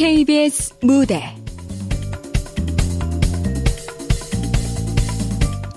KBS 0.00 0.76
무대 0.80 1.22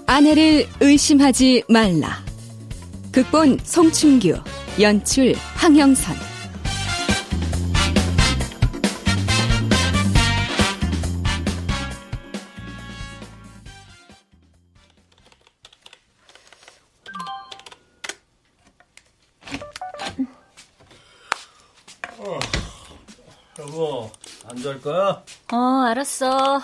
아내를 0.06 0.66
의심하지 0.80 1.64
말라. 1.68 2.24
극본 3.12 3.60
송춘규, 3.64 4.36
연출 4.80 5.36
황영선. 5.56 6.33
거야? 24.84 25.24
어, 25.52 25.56
알았어. 25.88 26.62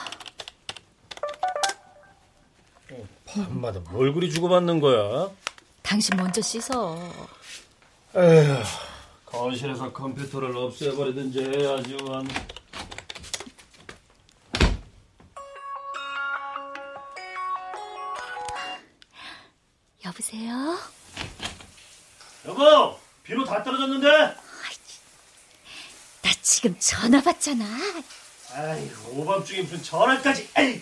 밤마다 3.25 3.79
뭘 3.91 4.13
그리 4.13 4.29
주고받는 4.29 4.79
거야? 4.79 5.29
당신 5.81 6.17
먼저 6.17 6.41
씻어. 6.41 6.97
에휴, 8.15 8.55
거실에서 9.25 9.91
컴퓨터를 9.93 10.55
없애버리든지 10.57 11.39
해야지, 11.43 11.97
원. 12.07 12.27
여보세요? 20.05 20.77
여보, 22.45 22.97
비로 23.23 23.43
다 23.45 23.61
떨어졌는데? 23.63 24.35
나 26.49 26.51
지금 26.51 26.75
전화 26.79 27.21
받잖아. 27.21 27.63
아이, 28.55 28.89
오밤중에 29.11 29.61
무슨 29.61 29.83
전화까지, 29.83 30.49
에이! 30.57 30.81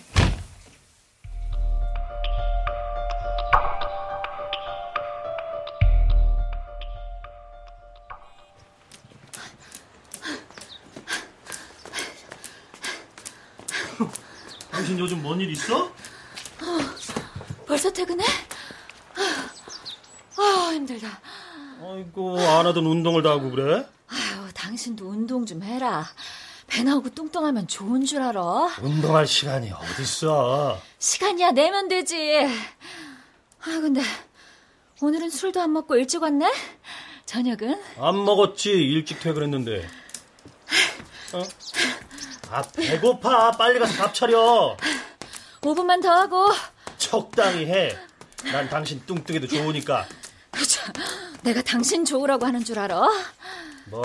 당신 14.71 14.97
요즘 14.99 15.21
뭔 15.21 15.39
일 15.41 15.49
있어? 15.51 15.91
벌써 17.65 17.91
퇴근해? 17.91 18.23
아, 20.37 20.71
힘들다. 20.73 21.19
아이고, 21.81 22.39
안 22.39 22.65
하던 22.67 22.85
운동을 22.85 23.23
다 23.23 23.31
하고 23.31 23.51
그래? 23.51 23.85
당신도 24.67 25.07
운동 25.07 25.45
좀 25.45 25.63
해라. 25.63 26.05
배 26.67 26.83
나오고 26.83 27.11
뚱뚱하면 27.11 27.69
좋은 27.69 28.03
줄 28.03 28.21
알아. 28.21 28.41
운동할 28.81 29.25
시간이 29.25 29.71
어딨어. 29.71 30.77
시간이야 30.99 31.51
내면 31.51 31.87
되지. 31.87 32.45
아, 33.61 33.65
근데 33.65 34.01
오늘은 35.01 35.29
술도 35.29 35.61
안 35.61 35.71
먹고 35.71 35.95
일찍 35.95 36.21
왔네? 36.21 36.51
저녁은? 37.25 37.81
안 37.97 38.25
먹었지, 38.25 38.71
일찍 38.71 39.21
퇴근했는데. 39.21 39.87
어? 41.31 41.43
아, 42.51 42.61
배고파. 42.63 43.51
빨리 43.51 43.79
가서 43.79 43.95
밥 44.03 44.13
차려. 44.13 44.75
5분만 45.61 46.03
더 46.03 46.11
하고. 46.11 46.51
적당히 46.97 47.67
해. 47.67 47.97
난 48.51 48.67
당신 48.69 49.01
뚱뚱해도 49.05 49.47
좋으니까. 49.47 50.05
그쵸. 50.51 50.81
내가 51.43 51.61
당신 51.61 52.03
좋으라고 52.03 52.45
하는 52.45 52.65
줄 52.65 52.79
알아? 52.79 53.07
뭐? 53.89 54.03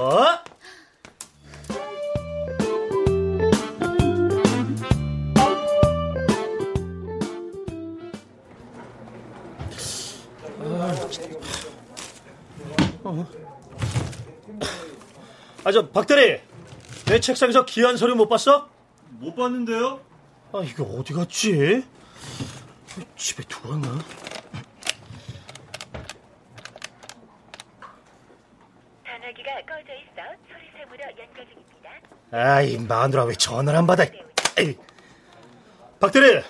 아, 15.65 15.71
저, 15.73 15.89
박대리! 15.91 16.41
내 17.07 17.21
책상에서 17.21 17.65
귀한 17.67 17.97
서류 17.97 18.15
못 18.15 18.29
봤어? 18.29 18.69
못 19.11 19.35
봤는데요? 19.35 20.01
아, 20.53 20.61
이게 20.65 20.83
어디 20.83 21.13
갔지? 21.13 21.85
집에 23.17 23.43
두고 23.45 23.71
갔나? 23.71 23.99
전화기가 29.05 29.51
꺼져 29.67 29.93
있어 29.95 30.23
소리 30.49 30.71
사무로 30.73 31.03
연결 31.19 31.47
중입니다. 31.47 31.91
아이, 32.33 32.79
마누라 32.79 33.25
왜 33.25 33.35
전화를 33.35 33.79
안 33.79 33.87
받아? 33.87 34.05
에이. 34.59 34.77
박대리! 36.01 36.43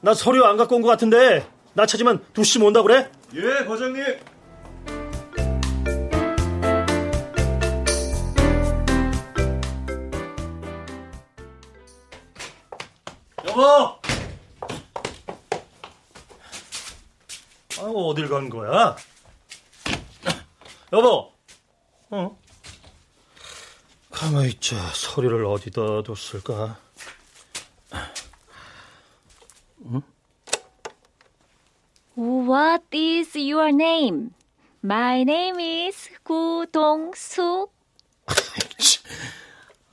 나 0.00 0.14
서류 0.14 0.44
안 0.44 0.56
갖고 0.56 0.76
온 0.76 0.82
것 0.82 0.88
같은데, 0.88 1.46
나 1.74 1.84
찾으면 1.86 2.24
두시면 2.32 2.68
온다 2.68 2.82
그래? 2.82 3.10
예, 3.34 3.64
과장님. 3.66 4.02
여보! 13.50 13.98
아, 17.78 17.82
어딜 17.82 18.28
간 18.28 18.48
거야? 18.48 18.96
여보! 20.92 21.32
어? 22.10 22.38
가만히 24.10 24.50
있자. 24.50 24.76
서류를 24.94 25.44
어디다 25.46 26.02
뒀을까? 26.02 26.78
What 32.16 32.84
is 32.92 33.36
your 33.36 33.70
name? 33.70 34.30
My 34.84 35.22
name 35.22 35.58
is 35.88 36.10
구동숙. 36.22 37.72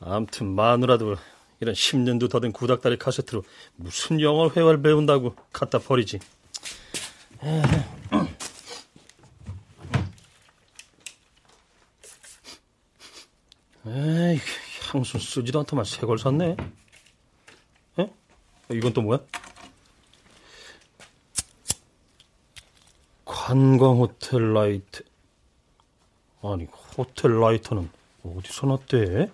암튼 0.02 0.54
마누라도 0.56 1.16
이런 1.60 1.74
10년도 1.74 2.30
더 2.30 2.40
된 2.40 2.52
구닥다리 2.52 2.98
카세트로 2.98 3.44
무슨 3.76 4.22
영어 4.22 4.50
회화를 4.50 4.82
배운다고 4.82 5.36
갖다 5.52 5.80
버리지. 5.80 6.20
에이, 13.86 14.40
향수 14.92 15.18
쓰지도 15.20 15.60
않더만 15.60 15.86
새 15.86 16.06
걸 16.06 16.18
샀네. 16.20 16.56
에? 18.00 18.12
이건 18.72 18.94
또 18.94 19.02
뭐야? 19.02 19.20
관광 23.26 23.98
호텔 24.00 24.54
라이터. 24.54 25.04
아니, 26.44 26.66
호텔 26.98 27.40
라이터는 27.40 27.90
어디서 28.24 28.68
났대? 28.68 29.32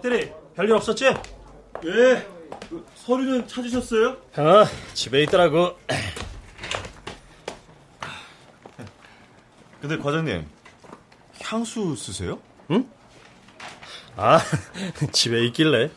박대리, 0.00 0.32
별일 0.56 0.72
없었지? 0.72 1.04
예. 1.04 2.26
그, 2.70 2.86
서류는 2.94 3.46
찾으셨어요? 3.46 4.16
어, 4.38 4.64
집에 4.94 5.22
있더라고. 5.24 5.76
근데 9.82 9.98
과장님, 9.98 10.46
향수 11.42 11.94
쓰세요? 11.96 12.38
아, 14.16 14.40
집에 15.12 15.44
있길래. 15.46 15.90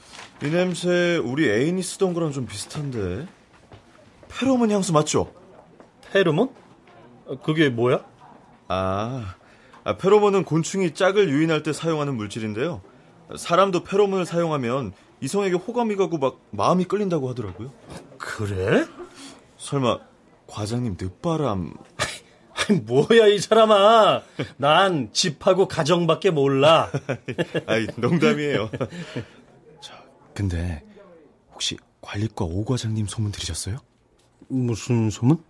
이 0.43 0.49
냄새 0.49 1.15
우리 1.17 1.49
애인이 1.49 1.81
쓰던 1.81 2.13
거랑 2.13 2.33
좀 2.33 2.45
비슷한데. 2.45 3.25
페로몬 4.27 4.69
향수 4.71 4.91
맞죠? 4.91 5.33
페르몬? 6.11 6.49
어, 7.25 7.39
그게 7.41 7.69
뭐야? 7.69 8.03
아, 8.67 9.35
아, 9.85 9.97
페로몬은 9.97 10.43
곤충이 10.43 10.93
짝을 10.93 11.29
유인할 11.29 11.63
때 11.63 11.71
사용하는 11.71 12.17
물질인데요. 12.17 12.81
사람도 13.35 13.83
페로몬을 13.83 14.25
사용하면 14.25 14.93
이성에게 15.21 15.55
호감이 15.55 15.95
가고 15.95 16.17
막 16.17 16.39
마음이 16.51 16.85
끌린다고 16.85 17.29
하더라고요. 17.29 17.71
그래? 18.17 18.85
설마 19.57 19.99
과장님 20.47 20.97
늦바람 20.99 21.73
아니, 22.69 22.79
뭐야, 22.79 23.27
이 23.27 23.39
사람아. 23.39 24.21
난 24.57 25.09
집하고 25.11 25.67
가정밖에 25.67 26.29
몰라. 26.29 26.91
아이 27.65 27.87
농담이에요. 27.97 28.69
자, 29.81 30.03
근데 30.33 30.83
혹시 31.51 31.77
관리과 32.01 32.45
오 32.45 32.63
과장님 32.63 33.07
소문 33.07 33.31
들으셨어요? 33.31 33.77
무슨 34.49 35.09
소문? 35.09 35.43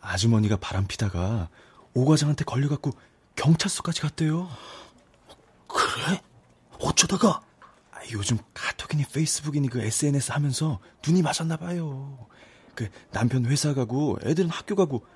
아주머니가 0.00 0.56
바람 0.56 0.86
피다가 0.86 1.48
오 1.94 2.04
과장한테 2.06 2.44
걸려갖고 2.44 2.92
경찰서까지 3.36 4.00
갔대요. 4.00 4.48
그래? 5.66 6.20
어쩌다가? 6.80 7.40
아, 7.92 7.98
요즘 8.12 8.38
카톡이니 8.54 9.04
페이스북이니 9.12 9.68
그 9.68 9.80
SNS 9.80 10.32
하면서 10.32 10.80
눈이 11.06 11.22
맞았나 11.22 11.56
봐요. 11.56 12.26
그 12.74 12.88
남편 13.10 13.44
회사 13.46 13.74
가고 13.74 14.18
애들은 14.24 14.50
학교 14.50 14.74
가고 14.74 15.06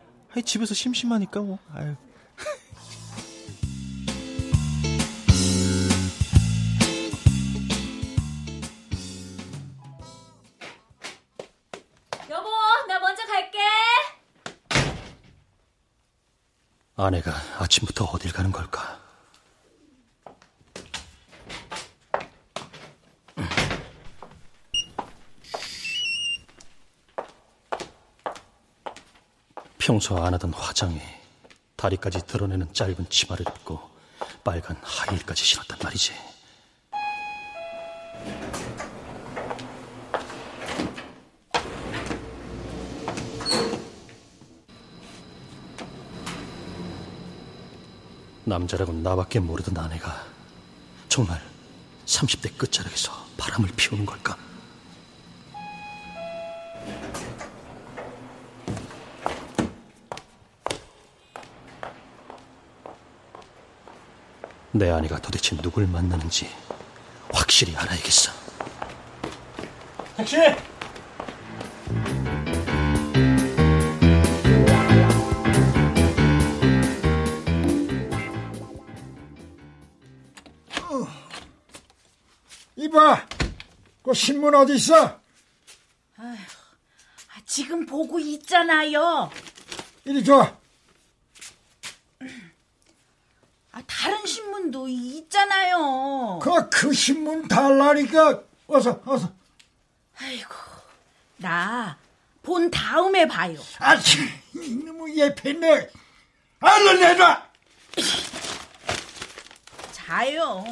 집에서 0.45 0.75
심심하니까 0.75 1.41
뭐. 1.41 1.59
아유. 1.73 1.95
여보, 12.31 12.49
나 12.89 12.99
먼저 12.99 13.23
갈게. 13.27 13.59
아내가 16.97 17.33
아침부터 17.59 18.05
어딜 18.05 18.33
가는 18.33 18.53
걸까? 18.53 19.04
평소 29.87 30.17
안 30.17 30.33
하던 30.33 30.55
화장에 30.55 30.99
다리까지 31.77 32.27
드러내는 32.27 32.73
짧은 32.73 33.05
치마를 33.11 33.45
입고 33.47 33.79
빨간 34.43 34.79
하이힐까지 34.81 35.45
신었단 35.45 35.79
말이지. 35.83 36.15
남자라곤 48.45 49.03
나밖에 49.03 49.39
모르던 49.39 49.77
아내가 49.77 50.25
정말 51.11 51.43
30대 52.07 52.57
끝자락에서 52.57 53.13
바람을 53.37 53.69
피우는 53.77 54.07
걸까? 54.07 54.39
내 64.77 64.91
아내가 64.91 65.21
도대체 65.21 65.57
누굴 65.57 65.87
만나는지 65.87 66.51
확실히 67.33 67.77
알아야겠어. 67.77 68.33
택시! 70.17 70.37
이봐, 82.77 83.27
그 84.03 84.13
신문 84.13 84.57
어디 84.57 84.75
있어? 84.75 85.21
아, 86.17 86.37
지금 87.47 87.87
보고 87.87 88.19
있잖아요. 88.19 89.31
이리 90.05 90.25
줘. 90.25 90.57
아, 93.73 93.83
다른 93.89 94.25
신문도 94.25 94.87
있잖아요. 94.89 96.39
그, 96.41 96.71
그 96.71 96.93
신문 97.09 97.47
달라니까 97.49 98.43
어서 98.67 99.01
어서. 99.05 99.33
아이고, 100.19 100.55
나 101.37 101.99
본 102.45 102.71
다음에 102.71 103.27
봐요. 103.27 103.59
아, 103.79 103.99
참, 103.99 104.29
이놈의 104.55 105.17
예패네. 105.17 105.91
얼른 106.61 107.01
내놔. 107.01 107.49
자요. 109.93 110.63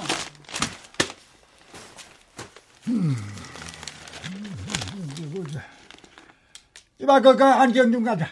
이봐, 6.98 7.20
그, 7.20 7.36
그 7.36 7.44
안경 7.44 7.90
좀 7.90 8.04
가자. 8.04 8.28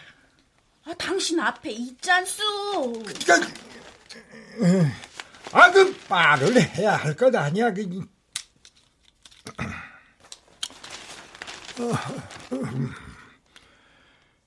아, 0.85 0.93
당신 0.97 1.39
앞에 1.39 1.71
있잖소. 1.71 2.93
그, 3.03 3.13
아, 5.53 5.71
그 5.71 5.95
말을 6.09 6.61
해야 6.77 6.95
할 6.95 7.15
것 7.15 7.35
아니야. 7.35 7.73
그, 7.73 7.81
이- 7.81 8.01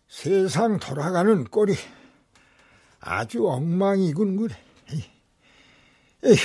세상 0.09 0.79
돌아가는 0.79 1.45
꼴이 1.45 1.75
아주 3.01 3.47
엉망이군 3.47 4.37
그래. 4.37 4.57
에이, 6.25 6.37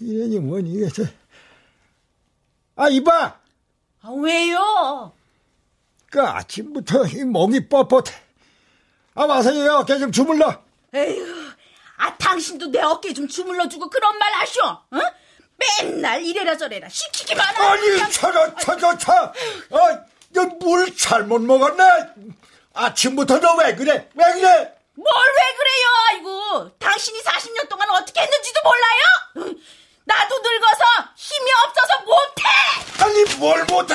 이러니 0.00 0.38
뭐니 0.40 0.72
이게 0.72 0.88
저. 0.88 1.04
아 2.74 2.88
이봐, 2.88 3.38
아, 4.02 4.10
왜요? 4.10 5.12
그 6.10 6.20
아침부터 6.22 7.06
이 7.08 7.24
목이 7.24 7.68
뻣뻣해. 7.68 8.10
아 9.14 9.24
와서 9.24 9.52
이 9.52 9.66
어깨 9.68 9.98
좀 9.98 10.10
주물러. 10.10 10.62
에휴, 10.94 11.37
아, 11.98 12.16
당신도 12.16 12.70
내 12.70 12.80
어깨 12.80 13.12
좀 13.12 13.28
주물러주고 13.28 13.90
그런 13.90 14.16
말 14.18 14.32
하셔. 14.34 14.82
어? 14.90 14.98
맨날 15.80 16.22
이래라 16.22 16.56
저래라 16.56 16.88
시키기만 16.88 17.44
하고. 17.46 17.62
아니, 17.64 18.12
차려, 18.12 18.54
차려, 18.56 18.96
차. 18.98 19.24
어, 19.70 19.78
너물 20.30 20.96
잘못 20.96 21.40
먹었네. 21.42 21.84
아침부터 22.74 23.38
너 23.40 23.54
왜 23.56 23.74
그래? 23.74 24.08
왜 24.14 24.32
그래? 24.34 24.74
뭘 24.94 25.06
왜 25.06 25.56
그래요? 25.56 25.86
아이고, 26.10 26.78
당신이 26.78 27.20
40년 27.22 27.68
동안 27.68 27.90
어떻게 27.90 28.20
했는지도 28.20 28.60
몰라요? 28.62 29.02
응, 29.38 29.56
나도 30.04 30.38
늙어서 30.38 30.84
힘이 31.16 31.50
없어서 31.66 32.00
못해. 32.04 33.04
아니, 33.04 33.24
뭘 33.36 33.64
못해? 33.64 33.94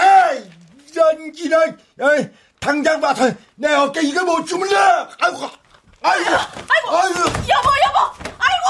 이런, 1.37 1.79
어이, 1.99 2.29
당장 2.59 2.99
봐서 3.01 3.31
내 3.55 3.73
어깨 3.73 4.01
이거 4.01 4.23
못 4.23 4.45
주물러. 4.45 5.09
아이고, 5.19 5.49
아이고, 6.05 6.29
아이고, 6.29 6.97
아이고. 6.97 7.19
여보, 7.47 7.69
여보, 7.85 7.97
아이고, 8.37 8.67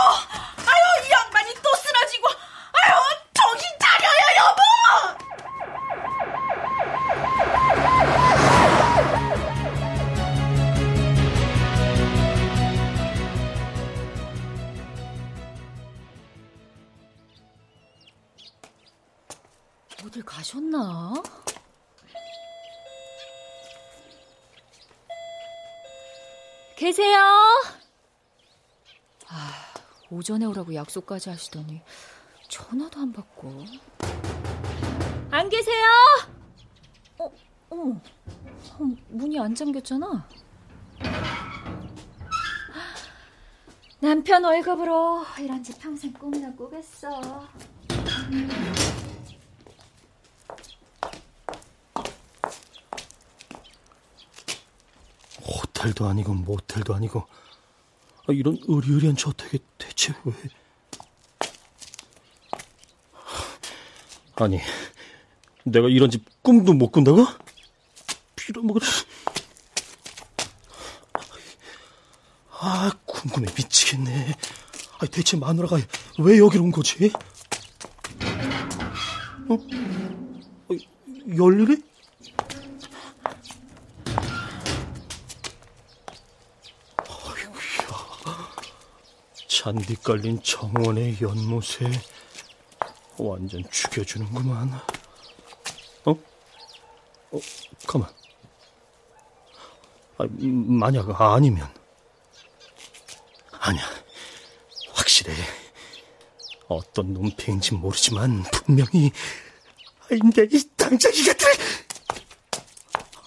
아이고, 0.58 1.08
이 1.08 1.12
양반이 1.12 1.54
또 1.64 1.70
쓰러지고, 1.76 2.28
아이고, 2.74 3.00
정신 3.34 3.68
차려요, 3.80 4.24
여보. 4.38 4.62
어딜 20.06 20.24
가셨나? 20.24 21.14
계세요? 26.84 27.18
아, 29.30 29.54
오전에 30.10 30.44
오라고 30.44 30.76
약속까지 30.76 31.30
하시더니 31.30 31.82
전화도 32.50 33.00
안 33.00 33.14
받고. 33.14 33.64
안 35.32 35.48
계세요? 35.48 35.86
어, 37.20 37.32
어, 37.70 38.02
어 38.80 38.96
문이 39.08 39.40
안 39.40 39.56
잠겼잖아. 39.56 40.28
남편 44.02 44.44
월급으로 44.44 45.24
이런 45.40 45.64
집 45.64 45.80
평생 45.80 46.12
꿈이나 46.12 46.54
꾸겠어. 46.54 47.48
호텔도 55.84 56.08
아니고 56.08 56.34
모텔도 56.34 56.96
아니고 56.96 57.28
아, 58.26 58.32
이런 58.32 58.58
의리의리한 58.68 59.18
저택에 59.18 59.60
대체 59.78 60.14
왜? 60.24 60.34
아니, 64.36 64.60
내가 65.66 65.90
이런 65.90 66.10
집 66.10 66.26
꿈도 66.42 66.74
못 66.74 66.92
꾼다고? 66.92 67.28
빌어먹을. 68.36 68.82
아, 72.50 72.92
궁금해 73.06 73.48
미치겠네. 73.56 74.34
아, 75.00 75.06
대체 75.06 75.38
마누라가 75.38 75.78
왜 76.18 76.40
여기로 76.40 76.64
온 76.64 76.72
거지? 76.72 77.12
어? 79.50 79.54
어, 79.54 80.78
열일이? 81.38 81.84
잔디 89.64 89.96
깔린 89.96 90.44
정원의 90.44 91.20
연못에 91.22 91.90
완전 93.18 93.64
죽여주는구만. 93.72 94.74
어? 96.04 96.12
어, 96.12 97.40
가만. 97.88 98.10
아, 100.18 100.26
음, 100.26 100.74
만약 100.74 101.10
아니면. 101.22 101.74
아니야. 103.54 103.84
확실해. 104.96 105.34
어떤 106.68 107.14
놈패인지 107.14 107.76
모르지만 107.76 108.44
분명히 108.52 109.14
내이 110.10 110.76
당장이 110.76 111.24
같은 111.24 111.48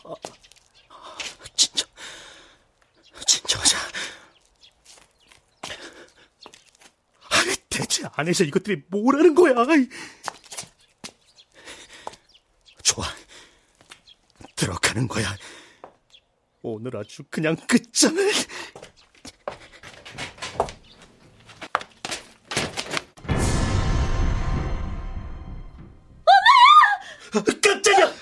아, 0.05 0.15
진짜 1.57 1.87
진정하자. 3.27 3.79
대체 7.77 8.06
안에서 8.17 8.45
이것들이 8.45 8.83
뭐라는 8.89 9.35
거야? 9.35 9.55
좋아. 12.83 13.05
들어가는 14.57 15.07
거야. 15.07 15.37
오늘 16.63 16.97
아주 16.97 17.25
그냥 17.31 17.57
끝장을. 17.57 18.27
엄마! 27.35 27.45
깜짝이야! 27.61 28.15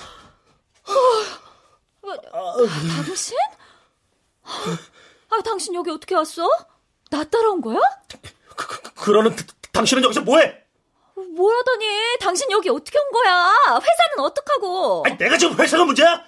당신? 3.07 3.37
아, 4.43 5.43
당신 5.45 5.75
여기 5.75 5.91
어떻게 5.91 6.17
왔어? 6.17 6.49
나 7.11 7.23
따라온 7.23 7.61
거야? 7.61 7.79
그, 8.57 8.67
그, 8.67 8.95
그러는 8.95 9.37
그, 9.37 9.45
당신은 9.75 10.02
여기서 10.04 10.23
뭐해? 10.23 10.62
뭐라더니 11.37 11.85
당신 12.21 12.50
여기 12.50 12.69
어떻게 12.71 12.99
온 12.99 13.11
거야? 13.11 13.52
회사는 13.81 14.21
어떡하고? 14.25 15.02
아니, 15.07 15.19
내가 15.19 15.37
지금 15.37 15.59
회사가 15.59 15.85
문제야? 15.85 16.25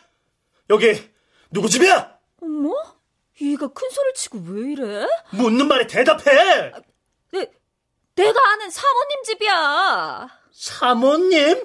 여기 0.69 1.11
누구 1.51 1.69
집이야? 1.69 2.19
어머? 2.43 2.75
얘가 3.41 3.69
큰 3.69 3.89
소리를 3.91 4.15
치고 4.15 4.39
왜 4.49 4.73
이래? 4.73 5.07
묻는 5.31 5.69
말에 5.69 5.87
대답해. 5.87 6.73
내, 7.33 7.51
내가 8.15 8.49
아는 8.53 8.71
사모님 8.71 9.23
집이야. 9.25 10.29
사모님? 10.53 11.65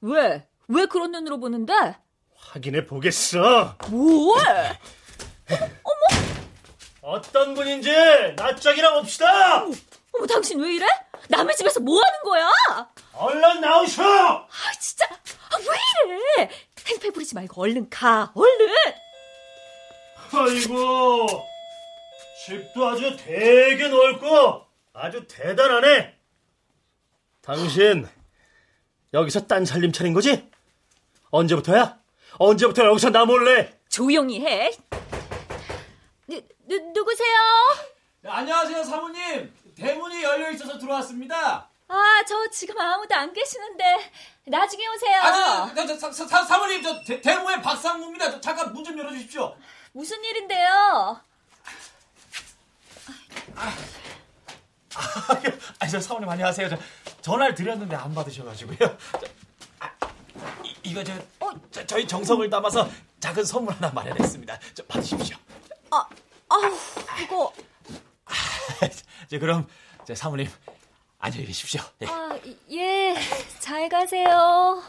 왜? 0.00 0.48
왜 0.68 0.86
그런 0.86 1.12
눈으로 1.12 1.38
보는데? 1.38 1.96
확인해 2.36 2.86
보겠어. 2.86 3.76
뭘? 3.88 4.38
어떤 7.02 7.54
분인지 7.54 7.92
낯짝이나 8.36 8.94
봅시다. 8.94 9.66
어머, 10.16 10.26
당신 10.26 10.60
왜 10.60 10.74
이래? 10.74 10.86
남의 11.28 11.56
집에서 11.56 11.80
뭐 11.80 12.00
하는 12.00 12.20
거야? 12.22 12.50
얼른 13.14 13.60
나오셔. 13.60 14.02
아, 14.04 14.72
진짜. 14.80 15.06
아, 15.06 15.56
왜 15.58 16.14
이래? 16.44 16.50
행패 16.86 17.10
부리지 17.10 17.34
말고 17.34 17.62
얼른 17.62 17.88
가. 17.90 18.30
얼른! 18.34 18.68
아이고, 20.32 21.26
집도 22.46 22.88
아주 22.88 23.16
되게 23.16 23.88
넓고 23.88 24.64
아주 24.92 25.26
대단하네. 25.26 26.14
당신 27.40 28.08
여기서 29.12 29.46
딴 29.46 29.64
살림 29.64 29.92
차린 29.92 30.12
거지? 30.12 30.48
언제부터야? 31.30 31.98
언제부터 32.38 32.84
여기서 32.86 33.10
나 33.10 33.24
몰래? 33.24 33.78
조용히 33.88 34.44
해. 34.44 34.72
누, 36.26 36.40
누, 36.66 36.78
누구세요? 36.92 37.36
네, 38.22 38.30
안녕하세요, 38.30 38.82
사모님. 38.84 39.54
대문이 39.76 40.22
열려 40.22 40.50
있어서 40.50 40.78
들어왔습니다. 40.78 41.68
아, 41.88 42.24
저 42.26 42.48
지금 42.50 42.78
아무도 42.78 43.14
안 43.14 43.32
계시는데 43.32 44.10
나중에 44.46 44.86
오세요. 44.88 45.20
아, 45.20 45.72
저, 45.74 45.86
저, 45.86 45.98
저, 45.98 46.12
사, 46.12 46.26
사, 46.26 46.44
사모님, 46.44 46.82
저 46.82 47.02
대, 47.04 47.20
대문의 47.20 47.60
박상무입니다. 47.62 48.30
저, 48.30 48.40
잠깐 48.40 48.72
문 48.72 48.84
좀 48.84 48.98
열어주십시오. 48.98 49.54
무슨 49.92 50.22
일인데요? 50.24 51.20
아, 55.78 55.86
저 55.88 56.00
사모님 56.00 56.28
안녕하세요. 56.28 56.68
저 56.68 56.78
전화를 57.20 57.54
드렸는데 57.54 57.96
안 57.96 58.14
받으셔가지고요. 58.14 58.78
저, 58.78 59.26
아, 59.80 59.90
이, 60.62 60.74
이거 60.84 61.02
저, 61.04 61.12
저 61.70 61.86
저희 61.86 62.06
정성을 62.06 62.48
담아서 62.50 62.88
작은 63.20 63.44
선물 63.44 63.74
하나 63.74 63.90
마련했습니다. 63.90 64.58
저 64.74 64.84
받으십시오. 64.86 65.36
아, 65.90 66.06
아우, 66.48 66.78
이거. 67.22 67.52
저 69.30 69.38
그럼 69.38 69.66
저 70.06 70.14
사모님 70.14 70.48
안녕히 71.18 71.46
계십시오. 71.46 71.80
예. 72.02 72.06
아, 72.06 72.38
예, 72.70 73.14
잘 73.58 73.88
가세요. 73.88 74.82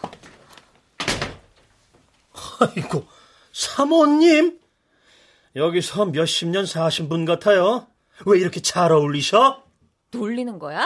아이고, 2.60 3.06
사모님? 3.54 4.60
여기서 5.56 6.06
몇십 6.08 6.50
년 6.50 6.66
사신 6.66 7.08
분 7.08 7.24
같아요. 7.26 7.88
왜 8.26 8.40
이렇게 8.40 8.62
잘 8.62 8.92
어울리셔? 8.92 9.64
놀리는 10.12 10.60
거야? 10.60 10.86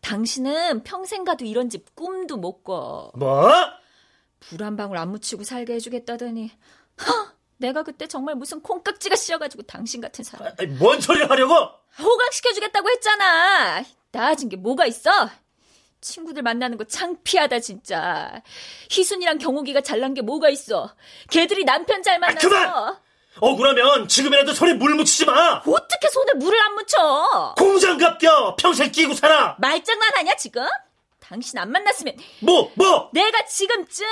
당신은 0.00 0.82
평생 0.82 1.24
가도 1.24 1.44
이런 1.44 1.68
집 1.70 1.94
꿈도 1.94 2.36
못 2.36 2.62
꿔. 2.64 3.12
뭐? 3.14 3.48
불 4.40 4.62
한 4.62 4.76
방울 4.76 4.96
안 4.98 5.10
묻히고 5.10 5.44
살게 5.44 5.74
해주겠다더니, 5.74 6.50
하! 6.96 7.32
내가 7.58 7.82
그때 7.82 8.06
정말 8.06 8.34
무슨 8.34 8.62
콩깍지가 8.62 9.16
씌어가지고 9.16 9.64
당신 9.64 10.00
같은 10.00 10.24
사람 10.24 10.52
아이, 10.58 10.66
뭔 10.66 11.00
소리 11.00 11.22
하려고? 11.22 11.54
호강시켜주겠다고 11.98 12.88
했잖아. 12.90 13.84
나아진 14.12 14.48
게 14.48 14.56
뭐가 14.56 14.86
있어? 14.86 15.10
친구들 16.00 16.42
만나는 16.42 16.78
거 16.78 16.84
창피하다 16.84 17.58
진짜. 17.60 18.40
희순이랑 18.90 19.38
경욱이가 19.38 19.80
잘난 19.80 20.14
게 20.14 20.22
뭐가 20.22 20.48
있어? 20.50 20.94
걔들이 21.30 21.64
남편 21.64 22.02
잘 22.02 22.18
만나서 22.20 22.48
그만! 22.48 22.96
억울하면 23.40 24.08
지금이라도 24.08 24.52
손에 24.52 24.74
물 24.74 24.94
묻히지 24.94 25.24
마! 25.26 25.62
어떻게 25.66 26.08
손에 26.08 26.34
물을 26.34 26.60
안 26.60 26.74
묻혀? 26.74 27.54
공장갑 27.58 28.18
껴! 28.20 28.54
평생 28.56 28.90
끼고 28.92 29.14
살아! 29.14 29.56
말장난하냐 29.58 30.36
지금? 30.36 30.64
당신 31.28 31.58
안 31.58 31.70
만났으면 31.70 32.16
뭐, 32.40 32.72
뭐! 32.74 33.10
내가 33.12 33.44
지금쯤 33.44 34.06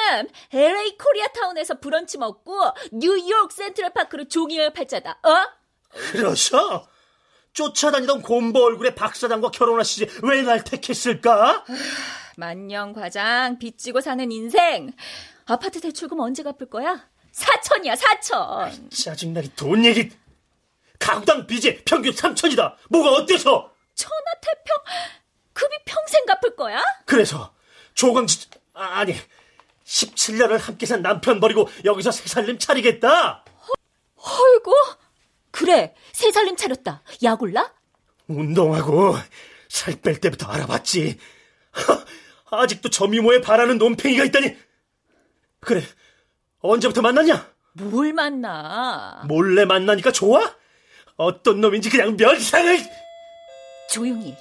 LA 0.53 0.99
코리아타운에서 0.99 1.79
브런치 1.81 2.19
먹고 2.19 2.55
뉴욕 2.93 3.51
센트럴파크로 3.51 4.29
종이열 4.29 4.73
팔자다. 4.75 5.21
어? 5.23 5.49
그러셔? 6.13 6.87
쫓아다니던 7.55 8.21
곰보 8.21 8.63
얼굴의 8.63 8.95
박 8.95 9.17
사장과 9.17 9.51
결혼하시지 9.51 10.21
왜 10.25 10.43
날 10.43 10.63
택했을까? 10.63 11.65
만년 12.37 12.93
과장 12.93 13.59
빚지고 13.59 14.03
사는 14.03 14.31
인생. 14.31 14.93
아파트 15.47 15.81
대출금 15.81 16.21
언제 16.21 16.43
갚을 16.43 16.69
거야? 16.69 17.09
사천이야 17.33 17.97
사천. 17.97 18.91
짜증나게 18.91 19.49
돈 19.57 19.85
얘기. 19.87 20.11
가구당 20.99 21.47
빚이 21.47 21.83
평균 21.85 22.13
3천이다. 22.13 22.75
뭐가 22.91 23.11
어때서? 23.13 23.73
천하태평 23.95 24.77
급이 25.57 25.75
평생 25.87 26.25
갚을 26.27 26.55
거야? 26.55 26.83
그래서 27.07 27.55
조광지 27.95 28.49
아, 28.75 28.99
아니 29.01 29.17
17년을 29.87 30.59
함께 30.59 30.85
산 30.85 31.01
남편 31.01 31.41
버리고 31.41 31.69
여기서 31.85 32.11
새 32.11 32.29
살림 32.29 32.59
차리겠다. 32.59 33.43
어이구. 34.17 34.75
그래 35.51 35.95
새 36.13 36.31
살림 36.31 36.57
차렸다. 36.57 37.03
약 37.23 37.41
올라? 37.43 37.73
운동하고 38.29 39.15
살 39.69 39.97
뺄 40.03 40.21
때부터 40.21 40.47
알아봤지. 40.47 41.19
하, 41.73 42.05
아직도 42.63 42.91
저 42.91 43.07
미모에 43.07 43.41
바라는 43.41 43.79
논팽이가 43.79 44.25
있다니. 44.25 44.55
그래 45.61 45.83
언제부터 46.61 47.01
만났냐? 47.01 47.51
뭘 47.73 48.13
만나? 48.13 49.23
몰래 49.27 49.65
만나니까 49.65 50.13
좋아? 50.13 50.55
어떤 51.17 51.63
놈인지 51.63 51.89
그냥 51.89 52.15
면상을. 52.17 52.79
조용히. 53.91 54.37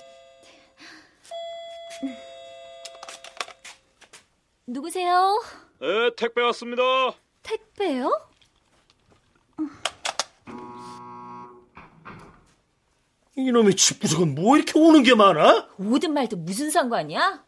누구세요? 4.67 5.41
네, 5.79 6.09
택배 6.17 6.41
왔습니다. 6.41 6.83
택배요? 7.43 8.11
이놈의 13.35 13.75
집구석은 13.75 14.33
뭐 14.33 14.55
이렇게 14.57 14.79
오는 14.79 15.03
게 15.03 15.13
많아? 15.13 15.67
오든 15.77 16.13
말든 16.13 16.45
무슨 16.45 16.71
상관이야? 16.71 17.43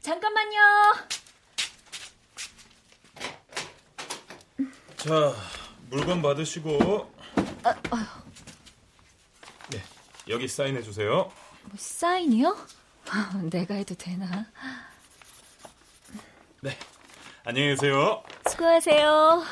잠깐만요. 0.00 0.58
자, 4.96 5.34
물건 5.90 6.22
받으시고. 6.22 7.12
네, 9.70 9.82
여기 10.28 10.48
사인해 10.48 10.82
주세요. 10.82 11.30
뭐 11.64 11.72
사인이요? 11.76 12.56
내가 13.50 13.74
해도 13.74 13.94
되나? 13.94 14.46
네, 16.64 16.70
안녕히 17.44 17.68
계세요. 17.74 18.22
수고하세요. 18.48 19.42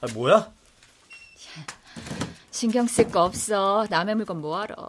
아, 0.00 0.06
뭐야? 0.14 0.50
신경 2.50 2.86
쓸 2.86 3.10
거 3.10 3.22
없어. 3.24 3.86
남의 3.90 4.14
물건 4.14 4.40
뭐하러. 4.40 4.88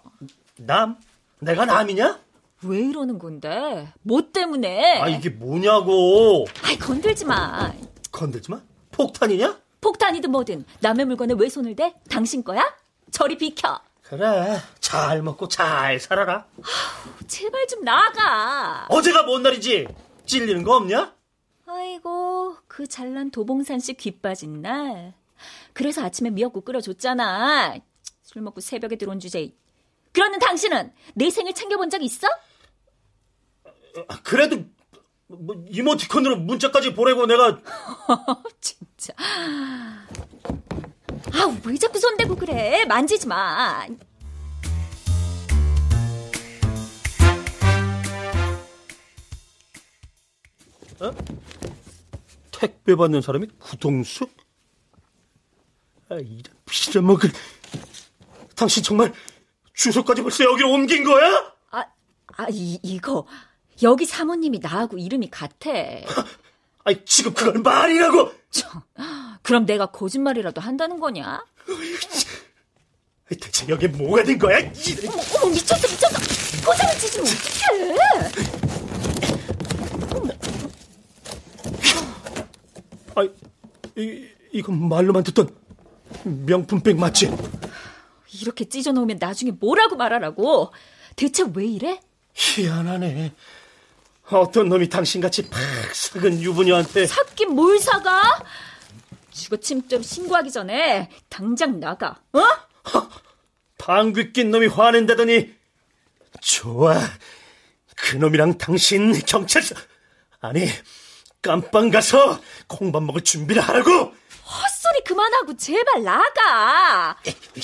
남? 0.56 0.96
내가 1.40 1.66
남이냐? 1.66 2.22
왜 2.62 2.80
이러는 2.80 3.20
건데? 3.20 3.92
뭐 4.04 4.22
때문에? 4.32 5.02
아 5.02 5.10
이게 5.10 5.30
뭐냐고. 5.30 6.46
아이, 6.64 6.80
건들지 6.80 7.26
마. 7.26 7.74
건들지 8.10 8.52
마. 8.52 8.62
폭탄이냐? 8.92 9.60
폭탄이든 9.82 10.32
뭐든 10.32 10.64
남의 10.80 11.08
물건에 11.08 11.34
왜 11.38 11.50
손을 11.50 11.76
대? 11.76 11.94
당신 12.10 12.42
거야? 12.42 12.74
저리 13.12 13.38
비켜. 13.38 13.82
그래. 14.04 14.60
잘 14.80 15.22
먹고 15.24 15.48
잘 15.48 16.00
살아라. 16.00 16.46
제발 17.28 17.66
좀 17.68 17.84
나가. 17.84 18.86
어제가 18.90 19.24
뭔 19.24 19.44
날이지? 19.44 19.88
찔리는 20.26 20.64
거 20.64 20.76
없냐? 20.76 21.14
아이고, 21.66 22.58
그 22.68 22.86
잘난 22.88 23.32
도봉산 23.32 23.80
씨 23.80 23.94
귀 23.94 24.20
빠진 24.20 24.62
날. 24.62 25.14
그래서 25.74 26.04
아침에 26.04 26.30
미역국 26.30 26.66
끓여줬잖아. 26.66 27.76
술 28.22 28.42
먹고 28.42 28.62
새벽에 28.62 28.96
들어온 28.98 29.20
주제에. 29.20 29.54
그러는 30.12 30.38
당신은 30.40 30.94
내 31.16 31.30
생일 31.30 31.54
챙겨본 31.56 31.90
적 31.90 32.02
있어? 32.04 32.28
그래도 34.24 34.64
뭐 35.28 35.56
이모티콘으로 35.68 36.38
문자까지 36.38 36.94
보내고 36.94 37.26
내가 37.26 37.60
진짜. 38.62 39.14
아, 41.32 41.58
왜 41.66 41.78
자꾸 41.78 42.00
손대고 42.00 42.36
그래? 42.36 42.86
만지지 42.86 43.28
마. 43.28 43.86
택배 52.52 52.96
받는 52.96 53.22
사람이 53.22 53.48
구동숙? 53.60 54.30
아, 56.10 56.16
이런 56.16 56.44
빌어먹을. 56.66 57.32
당신 58.56 58.84
정말 58.84 59.14
주소까지 59.74 60.22
벌써 60.22 60.44
여기로 60.44 60.72
옮긴 60.72 61.04
거야? 61.04 61.54
아, 61.72 61.86
아, 62.38 62.48
이, 62.50 62.80
이거. 62.84 63.26
여기 63.82 64.06
사모님이 64.06 64.60
나하고 64.60 64.98
이름이 64.98 65.30
같아. 65.30 65.70
아니, 66.86 67.04
지금 67.06 67.34
그걸 67.34 67.62
말이라고! 67.62 68.32
그럼 69.44 69.66
내가 69.66 69.86
거짓말이라도 69.88 70.62
한다는 70.62 71.00
거냐? 71.00 71.44
대체 73.30 73.66
여기 73.70 73.88
뭐가 73.88 74.24
된 74.24 74.38
거야? 74.40 74.60
이- 74.60 75.08
어머, 75.08 75.22
어머 75.42 75.54
미쳤어, 75.54 75.88
미쳤어! 75.88 76.66
고장을 76.66 76.98
치시면 77.00 77.28
어떡해! 77.28 78.64
아이, 83.16 83.30
이, 83.98 84.28
이건 84.54 84.88
말로만 84.88 85.24
듣던 85.24 85.50
명품백 86.24 86.98
맞지? 86.98 87.36
이렇게 88.42 88.66
찢어놓으면 88.66 89.18
나중에 89.20 89.52
뭐라고 89.52 89.96
말하라고? 89.96 90.72
대체 91.16 91.44
왜 91.54 91.66
이래? 91.66 92.00
희한하네. 92.34 93.34
어떤 94.32 94.70
놈이 94.70 94.90
당신같이 94.90 95.50
팍 95.50 95.60
삭은 95.94 96.42
유부녀한테 96.42 97.06
샀긴 97.06 97.54
뭘 97.56 97.78
사가? 97.78 98.22
주거 99.34 99.58
침입죄로 99.58 100.04
신고하기 100.04 100.52
전에 100.52 101.10
당장 101.30 101.80
나가, 101.80 102.22
어? 102.34 102.42
방귀 103.78 104.32
낀 104.34 104.52
놈이 104.52 104.68
화낸다더니 104.68 105.54
좋아. 106.42 106.96
그놈이랑 107.96 108.58
당신 108.58 109.14
경찰서 109.26 109.76
아니 110.42 110.68
깜빵 111.42 111.90
가서 111.90 112.40
콩밥 112.68 113.04
먹을 113.04 113.22
준비를 113.22 113.62
하라고. 113.62 114.14
헛소리 114.46 115.04
그만하고 115.06 115.56
제발 115.58 116.04
나가! 116.04 117.10
아, 117.12 117.16
왜 117.24 117.64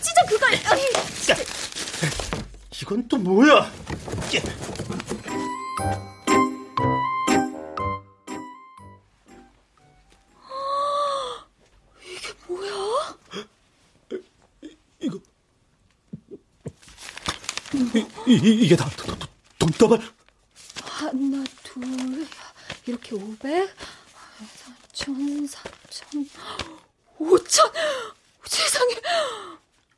찢어 0.00 0.26
그걸! 0.28 0.50
이건 2.80 3.08
또 3.08 3.16
뭐야? 3.18 3.70
이, 17.74 18.06
이, 18.26 18.64
이게 18.64 18.76
다 18.76 18.88
돈, 18.96 19.18
돈다발 19.58 20.00
하나, 20.84 21.44
둘, 21.62 21.82
이렇게 22.86 23.14
500, 23.16 23.68
4천, 24.92 25.48
4천, 25.48 26.28
5천! 27.18 27.72
세상에! 28.44 28.94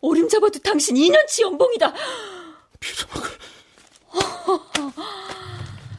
어림 0.00 0.28
잡아도 0.28 0.58
당신 0.60 0.96
2년치 0.96 1.42
연봉이다! 1.42 1.92
빌어먹을 2.80 3.30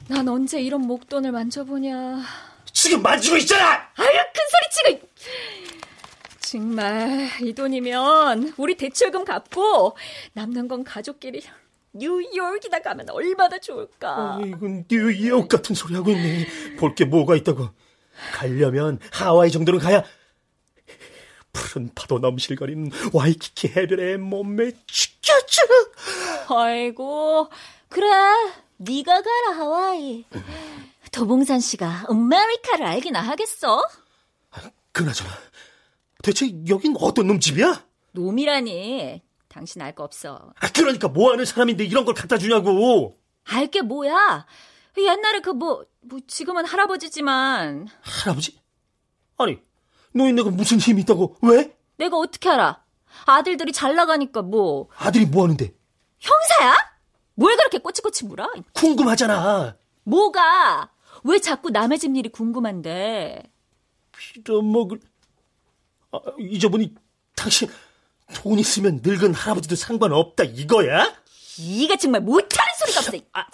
난 0.09 0.27
언제 0.27 0.59
이런 0.61 0.81
목돈을 0.81 1.31
만져보냐. 1.31 2.23
지금 2.71 3.01
만지고 3.01 3.37
있잖아. 3.37 3.89
아유, 3.95 4.07
큰 4.33 4.43
소리 4.49 4.95
치고! 4.95 5.07
정말, 6.39 7.29
이 7.41 7.53
돈이면 7.53 8.53
우리 8.55 8.75
대출금 8.77 9.25
갚고 9.25 9.97
남는 10.33 10.69
건 10.69 10.83
가족끼리 10.85 11.43
뉴욕이다 11.93 12.80
가면 12.80 13.10
얼마나 13.10 13.58
좋을까. 13.60 14.39
이건 14.45 14.86
뉴욕 14.89 15.47
같은 15.47 15.73
소리 15.76 15.95
하고 15.95 16.12
있네. 16.12 16.47
볼 16.78 16.93
게 16.95 17.06
뭐가 17.06 17.36
있다고. 17.36 17.69
가려면 18.34 19.00
하와이 19.12 19.52
정도는 19.52 19.80
가야 19.80 20.04
푸른 21.54 21.89
파도 21.95 22.19
넘실거리는 22.19 22.91
와이키키 23.13 23.69
해변의 23.76 24.17
몸매 24.19 24.71
죽여줘. 24.86 25.62
아이고, 26.50 27.50
그래. 27.89 28.08
네가 28.78 29.21
가라, 29.21 29.58
하와이. 29.58 30.26
도봉산 31.12 31.60
씨가 31.60 32.06
아메리카를 32.10 32.86
알기나 32.86 33.21
하겠어? 33.21 33.84
그나저나 34.91 35.30
대체 36.21 36.52
여긴 36.69 36.95
어떤 37.00 37.28
놈 37.28 37.39
집이야? 37.39 37.86
놈이라니. 38.12 39.21
당신 39.57 39.81
알 39.81 39.95
거 39.95 40.03
없어. 40.03 40.53
아, 40.59 40.67
그러니까 40.71 41.07
뭐 41.07 41.31
하는 41.31 41.43
사람인데 41.45 41.83
이런 41.85 42.05
걸 42.05 42.13
갖다 42.13 42.37
주냐고. 42.37 43.17
알 43.45 43.67
게 43.71 43.81
뭐야? 43.81 44.45
옛날에 44.97 45.39
그 45.41 45.49
뭐, 45.49 45.83
뭐 46.01 46.19
지금은 46.27 46.65
할아버지지만 46.65 47.87
할아버지? 48.01 48.59
아니, 49.37 49.59
노인네가 50.13 50.51
무슨 50.51 50.79
힘이 50.79 51.01
있다고? 51.01 51.37
왜? 51.41 51.75
내가 51.97 52.17
어떻게 52.17 52.49
알아? 52.49 52.83
아들들이 53.25 53.71
잘 53.71 53.95
나가니까 53.95 54.43
뭐 54.43 54.89
아들이 54.97 55.25
뭐 55.25 55.43
하는데? 55.43 55.73
형사야? 56.19 56.75
뭘 57.33 57.55
그렇게 57.57 57.79
꼬치꼬치 57.79 58.25
물어? 58.25 58.51
궁금하잖아. 58.73 59.75
뭐가? 60.03 60.91
왜 61.23 61.39
자꾸 61.39 61.69
남의 61.71 61.97
집 61.99 62.15
일이 62.15 62.29
궁금한데? 62.29 63.43
빌어먹을. 64.11 64.99
아, 66.11 66.19
잊어보니 66.39 66.93
당신 67.35 67.69
돈 68.33 68.59
있으면 68.59 68.99
늙은 69.03 69.33
할아버지도 69.33 69.75
상관없다 69.75 70.43
이거야? 70.43 71.15
이가 71.57 71.95
정말 71.95 72.21
못하는 72.21 72.71
소리가 72.79 72.99
없어. 72.99 73.11
아, 73.33 73.45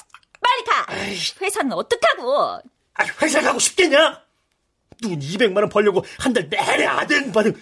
빨리 0.41 0.63
가. 0.65 0.93
회사는 1.41 1.71
어떡하고? 1.73 2.62
아, 2.95 3.05
회사 3.21 3.41
가고 3.41 3.59
싶겠냐? 3.59 4.21
누군 5.01 5.19
200만 5.19 5.57
원 5.57 5.69
벌려고 5.69 6.03
한 6.19 6.33
달 6.33 6.49
내내 6.49 6.86
아등바등 6.86 7.53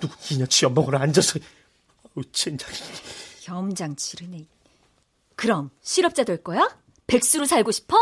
누군 0.00 0.16
2년치 0.18 0.64
연봉을 0.64 0.96
앉아서 0.96 1.38
아우 2.16 2.24
진짜 2.32 2.66
겸장 3.42 3.96
지르네. 3.96 4.46
그럼 5.36 5.70
실업자 5.82 6.24
될 6.24 6.42
거야? 6.42 6.68
백수로 7.06 7.46
살고 7.46 7.70
싶어? 7.72 7.96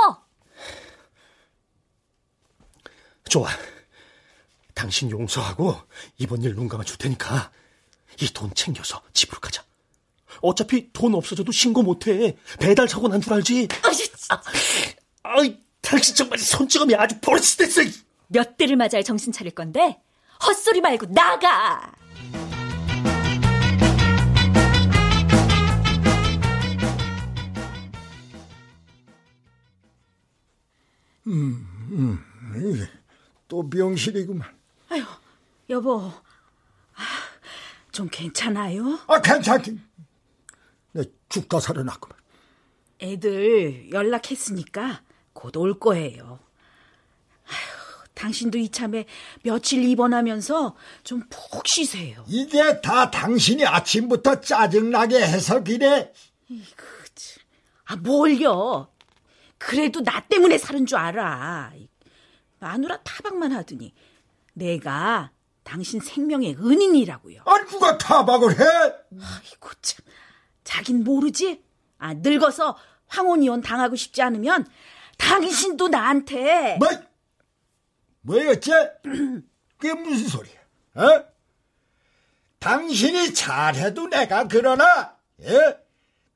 좋아. 3.29 3.49
당신 4.75 5.11
용서하고 5.11 5.77
이번 6.19 6.43
일 6.43 6.55
눈 6.55 6.69
감아 6.69 6.85
줄 6.85 6.97
테니까 6.99 7.51
이 8.21 8.33
돈 8.33 8.53
챙겨서 8.55 9.03
집으로 9.13 9.41
가자. 9.41 9.63
어차피 10.43 10.91
돈 10.93 11.15
없어져도 11.15 11.53
신고 11.53 11.83
못해. 11.83 12.37
배달 12.61 12.89
사고 12.89 13.09
난 13.09 13.21
줄 13.21 13.33
알지? 13.35 13.69
아, 14.29 14.43
아이, 15.23 15.59
당신 15.81 16.15
정말 16.15 16.39
손찌검이 16.39 16.95
아주 16.95 17.19
버릇됐어. 17.21 17.83
몇 18.29 18.57
대를 18.57 18.77
맞아야 18.77 19.03
정신 19.05 19.33
차릴 19.33 19.55
건데 19.55 20.01
헛소리 20.45 20.81
말고 20.81 21.07
나가. 21.13 21.93
또 33.49 33.69
병실이구만. 33.69 34.49
아유, 34.91 35.05
여보. 35.71 36.13
아, 37.97 37.99
좀 37.99 38.09
괜찮아요? 38.11 38.99
아, 39.07 39.21
괜찮긴. 39.23 39.81
내 40.93 41.05
죽다 41.31 41.61
살아났구만. 41.61 42.19
애들 43.01 43.91
연락했으니까 43.91 45.03
곧 45.33 45.57
올 45.57 45.79
거예요. 45.79 46.39
아휴, 47.47 48.05
당신도 48.15 48.59
이참에 48.59 49.07
며칠 49.43 49.83
입원하면서 49.85 50.77
좀 51.05 51.23
푹 51.31 51.67
쉬세요. 51.67 52.23
이게 52.29 52.81
다 52.83 53.11
당신이 53.11 53.65
아침부터 53.65 54.41
짜증나게 54.43 55.17
해서 55.19 55.63
그래. 55.65 56.13
아, 57.87 57.97
뭘요? 57.97 58.89
그래도 59.59 60.03
나 60.03 60.21
때문에 60.21 60.59
사는 60.59 60.85
줄 60.85 60.99
알아. 60.99 61.73
마누라 62.59 62.99
타박만 63.03 63.53
하더니 63.53 63.95
내가 64.53 65.31
당신 65.67 65.99
생명의 65.99 66.55
은인이라고요. 66.55 67.43
아니, 67.45 67.67
누가 67.67 67.99
타박을 67.99 68.53
해? 68.53 68.65
아이고 68.65 69.71
참, 69.83 70.05
자긴 70.63 71.03
모르지? 71.03 71.61
아, 71.99 72.15
늙어서 72.15 72.79
황혼이혼 73.09 73.63
당하고 73.63 73.97
싶지 73.97 74.23
않으면 74.23 74.65
당신도 75.19 75.89
나한테 75.89 76.77
뭐, 76.79 76.89
뭐였지? 78.21 78.71
그게 79.77 79.93
무슨 79.95 80.29
소리야? 80.29 80.55
어? 80.95 81.25
당신이 82.61 83.35
잘해도 83.35 84.09
내가 84.09 84.47
그러나, 84.47 85.17
예? 85.43 85.77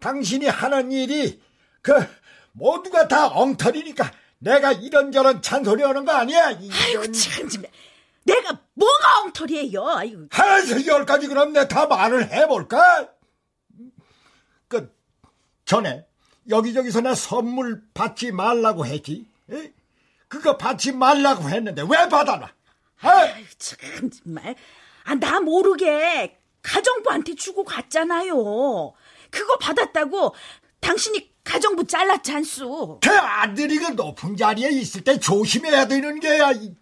당신이 0.01 0.47
하는 0.47 0.91
일이, 0.91 1.41
그, 1.83 1.93
모두가 2.53 3.07
다 3.07 3.29
엉터리니까 3.29 4.11
내가 4.39 4.73
이런저런 4.73 5.41
잔소리 5.41 5.85
하는 5.85 6.05
거 6.05 6.13
아니야? 6.13 6.51
이런... 6.51 6.73
아이고 6.73 7.13
참 7.13 7.49
좀. 7.49 7.63
내가 8.25 8.61
뭐가 8.75 9.23
엉터리예요? 9.25 9.87
아이고. 9.89 10.27
하나에서 10.31 10.87
열까지 10.87 11.27
그럼 11.27 11.53
내가 11.53 11.69
다 11.69 11.87
말을 11.87 12.31
해볼까? 12.33 13.09
그 14.69 14.95
전에 15.65 16.07
여기저기서 16.49 17.01
나 17.01 17.15
선물 17.15 17.83
받지 17.95 18.33
말라고 18.33 18.87
했지. 18.87 19.27
에? 19.51 19.73
그거 20.29 20.57
받지 20.57 20.93
말라고 20.93 21.49
했는데 21.49 21.83
왜 21.83 22.09
받아놔? 22.09 22.51
아유 23.03 23.45
참 23.59 24.11
정말. 24.11 24.55
아, 25.05 25.15
나 25.15 25.41
모르게 25.41 26.37
가정부한테 26.63 27.35
주고 27.35 27.65
갔잖아요. 27.65 28.35
그거 29.31 29.59
받았다고 29.59 30.35
당신이 30.81 31.31
가정부 31.43 31.87
잘랐지 31.87 32.33
않소. 32.33 33.01
그 33.03 33.11
아들이 33.11 33.79
그 33.79 33.93
높은 33.93 34.37
자리에 34.37 34.69
있을 34.71 35.03
때 35.03 35.19
조심해야 35.19 35.89
되는 35.89 36.21
게야. 36.21 36.53
이- 36.53 36.75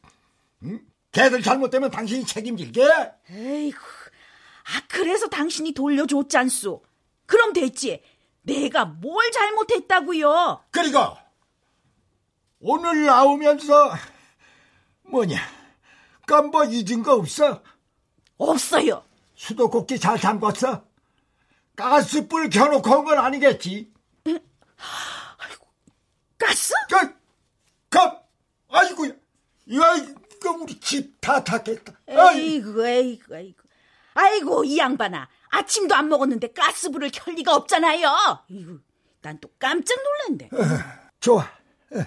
응? 0.65 0.81
걔들 1.13 1.43
잘못되면 1.43 1.91
당신이 1.91 2.25
책임질게. 2.27 2.83
에이구. 3.31 3.79
아 3.81 4.83
그래서 4.89 5.29
당신이 5.29 5.73
돌려줬지 5.73 6.37
않소. 6.37 6.85
그럼 7.27 7.53
됐지. 7.53 8.03
내가 8.43 8.85
뭘 8.85 9.31
잘못했다고요? 9.33 10.65
그리고 10.71 10.99
오늘 12.61 13.05
나오면서 13.07 13.93
뭐냐? 15.03 15.39
깜뭐 16.27 16.65
잊은 16.67 17.03
거 17.03 17.15
없어? 17.15 17.63
없어요. 18.37 19.05
수도꼭지 19.35 19.99
잘 19.99 20.19
잠궜어? 20.19 20.85
가스불 21.77 22.51
켜놓고 22.51 22.91
온 22.91 23.05
건 23.05 23.19
아니겠지? 23.19 23.93
가스? 26.39 26.73
그, 26.89 27.15
그, 27.89 27.99
아이고 28.69 29.07
야. 29.09 29.13
야, 30.39 30.51
이거 30.51 30.53
우리 30.53 30.79
집 30.81 31.19
다 31.21 31.43
탔겠다. 31.43 31.93
아이, 32.09 32.55
에이구, 32.55 32.87
에이구, 32.87 33.37
에이구. 33.37 33.63
아이고, 34.15 34.65
이 34.65 34.79
양반아. 34.79 35.29
아침도 35.51 35.95
안 35.95 36.09
먹었는데 36.09 36.53
가스불을 36.53 37.11
켤 37.13 37.31
리가 37.33 37.55
없잖아요. 37.55 38.45
이구, 38.49 38.81
난또 39.23 39.51
깜짝 39.59 39.97
놀랐네. 40.29 40.51
좋아. 41.21 41.43
어. 41.43 42.05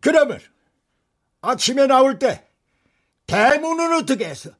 그러면 0.00 0.40
아침에 1.40 1.86
나올 1.86 2.18
때 2.18 2.46
대문은 3.26 3.94
어떻게 4.02 4.26
했어? 4.28 4.50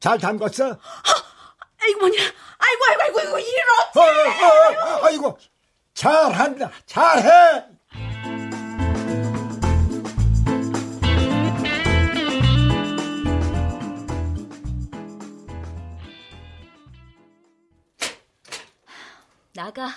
잘 0.00 0.18
잠궜어? 0.18 0.78
아이고, 1.80 2.00
뭐냐. 2.00 2.22
아이고, 2.22 2.84
아이고, 2.88 3.02
아이고, 3.02 3.20
이거 3.20 3.38
이런. 3.40 3.68
어, 3.96 4.00
어, 4.00 5.00
어, 5.00 5.04
아이고, 5.06 5.38
잘한다. 5.94 6.70
잘해. 6.86 7.64
나가. 19.58 19.88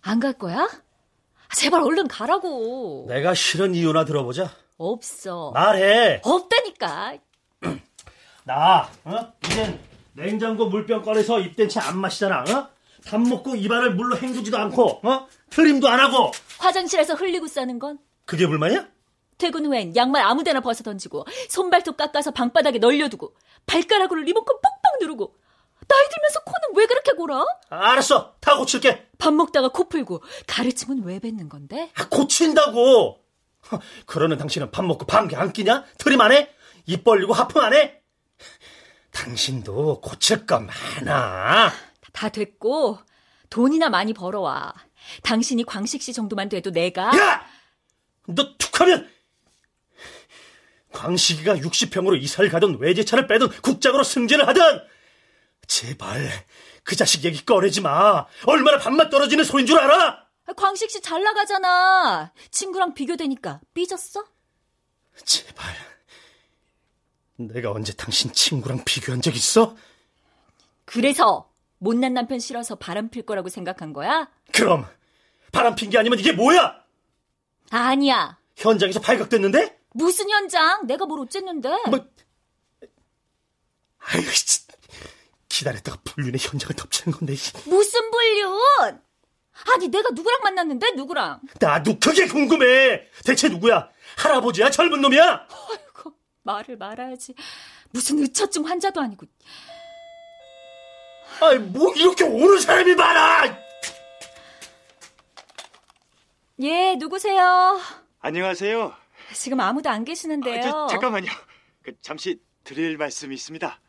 안 0.00 0.20
갈 0.20 0.32
거야? 0.34 0.60
아, 0.60 1.54
제발 1.56 1.82
얼른 1.82 2.06
가라고. 2.06 3.04
내가 3.08 3.34
싫은 3.34 3.74
이유나 3.74 4.04
들어보자. 4.04 4.48
없어. 4.78 5.50
말해. 5.50 6.20
없다니까. 6.22 7.18
나, 8.44 8.88
어? 9.04 9.32
이젠 9.44 9.80
냉장고 10.12 10.66
물병 10.68 11.02
꺼내서 11.02 11.40
입된 11.40 11.68
채 11.68 11.80
안 11.80 11.98
마시잖아, 11.98 12.44
어? 12.44 12.68
밥 13.08 13.20
먹고 13.20 13.56
입안을 13.56 13.96
물로 13.96 14.16
헹구지도 14.16 14.56
않고, 14.56 15.00
어? 15.08 15.26
트림도 15.50 15.88
안 15.88 15.98
하고. 15.98 16.30
화장실에서 16.60 17.14
흘리고 17.14 17.48
싸는 17.48 17.80
건 17.80 17.98
그게 18.24 18.46
불만이야? 18.46 18.86
퇴근 19.38 19.66
후엔 19.66 19.96
양말 19.96 20.22
아무데나 20.22 20.60
벗어 20.60 20.84
던지고 20.84 21.24
손발톱 21.48 21.96
깎아서 21.96 22.30
방바닥에 22.30 22.78
널려두고 22.78 23.34
발가락으로 23.66 24.20
리모컨 24.22 24.56
뻑뻑 24.62 25.00
누르고 25.00 25.34
나이 25.88 26.08
들면서 26.08 26.40
코는 26.44 26.78
왜 26.78 26.86
그렇게 26.86 27.12
골아? 27.12 27.44
알았어. 27.70 28.36
다 28.40 28.56
고칠게. 28.56 29.08
밥 29.18 29.32
먹다가 29.34 29.68
코 29.68 29.88
풀고 29.88 30.22
가르침은 30.46 31.02
왜 31.04 31.18
뱉는 31.18 31.48
건데? 31.48 31.90
아, 31.96 32.08
고친다고. 32.08 33.18
허, 33.70 33.80
그러는 34.06 34.38
당신은 34.38 34.70
밥 34.70 34.84
먹고 34.84 35.06
방귀 35.06 35.36
안 35.36 35.52
끼냐? 35.52 35.84
트림 35.98 36.20
안 36.20 36.32
해? 36.32 36.50
입 36.86 37.04
벌리고 37.04 37.32
하품 37.32 37.62
안 37.62 37.74
해? 37.74 38.00
당신도 39.12 40.00
고칠 40.00 40.46
거 40.46 40.60
많아. 40.60 41.72
다 42.12 42.28
됐고 42.28 42.98
돈이나 43.50 43.88
많이 43.90 44.12
벌어와. 44.14 44.72
당신이 45.22 45.64
광식 45.64 46.02
씨 46.02 46.12
정도만 46.12 46.48
돼도 46.48 46.70
내가 46.70 47.06
야! 47.18 47.44
너 48.26 48.56
툭하면 48.56 49.08
광식이가 50.92 51.56
60평으로 51.56 52.20
이사를 52.22 52.48
가던 52.50 52.78
외제차를 52.78 53.26
빼던 53.26 53.50
국장으로 53.62 54.04
승진을 54.04 54.46
하던 54.48 54.82
제발 55.66 56.28
그 56.84 56.96
자식 56.96 57.24
얘기 57.24 57.44
꺼내지 57.44 57.80
마. 57.80 58.26
얼마나 58.46 58.78
밥맛 58.78 59.10
떨어지는 59.10 59.44
소린 59.44 59.66
줄 59.66 59.78
알아? 59.78 60.26
광식 60.56 60.90
씨 60.90 61.00
잘 61.00 61.22
나가잖아. 61.22 62.32
친구랑 62.50 62.94
비교되니까 62.94 63.60
삐졌어? 63.72 64.24
제발. 65.24 65.74
내가 67.36 67.70
언제 67.72 67.92
당신 67.94 68.32
친구랑 68.32 68.82
비교한 68.84 69.22
적 69.22 69.34
있어? 69.34 69.76
그래서 70.84 71.50
못난 71.78 72.12
남편 72.14 72.38
싫어서 72.38 72.74
바람 72.76 73.08
필 73.08 73.22
거라고 73.24 73.48
생각한 73.48 73.92
거야? 73.92 74.28
그럼 74.52 74.86
바람 75.52 75.74
핀 75.74 75.90
게 75.90 75.98
아니면 75.98 76.18
이게 76.18 76.32
뭐야? 76.32 76.82
아니야. 77.70 78.38
현장에서 78.56 79.00
발각됐는데? 79.00 79.78
무슨 79.94 80.28
현장? 80.28 80.86
내가 80.86 81.06
뭘 81.06 81.20
어쨌는데? 81.20 81.68
뭐 81.88 82.06
아유, 83.98 84.22
씨. 84.32 84.66
기다렸다가 85.52 85.98
불륜의 86.02 86.38
현장을 86.40 86.74
덮치는 86.74 87.18
건데. 87.18 87.34
씨. 87.34 87.52
무슨 87.68 88.10
불륜? 88.10 88.58
아니 89.74 89.88
내가 89.88 90.08
누구랑 90.10 90.40
만났는데 90.42 90.92
누구랑? 90.92 91.40
나도 91.60 91.98
그게 92.00 92.26
궁금해. 92.26 93.06
대체 93.24 93.48
누구야? 93.48 93.90
할아버지야? 94.16 94.70
젊은 94.70 95.02
놈이야? 95.02 95.46
아이고 95.70 96.14
말을 96.42 96.78
말아야지. 96.78 97.34
무슨 97.90 98.18
의처증 98.20 98.66
환자도 98.66 99.00
아니고. 99.02 99.26
아이, 101.40 101.58
뭐 101.58 101.92
이렇게 101.94 102.24
오는 102.24 102.58
사람이 102.58 102.94
많아! 102.94 103.58
예 106.60 106.94
누구세요? 106.96 107.78
안녕하세요. 108.20 108.94
지금 109.34 109.60
아무도 109.60 109.90
안 109.90 110.04
계시는데요. 110.04 110.58
아, 110.58 110.62
저, 110.62 110.86
잠깐만요. 110.92 111.30
그, 111.82 111.92
잠시 112.00 112.40
드릴 112.64 112.96
말씀이 112.96 113.34
있습니다. 113.34 113.80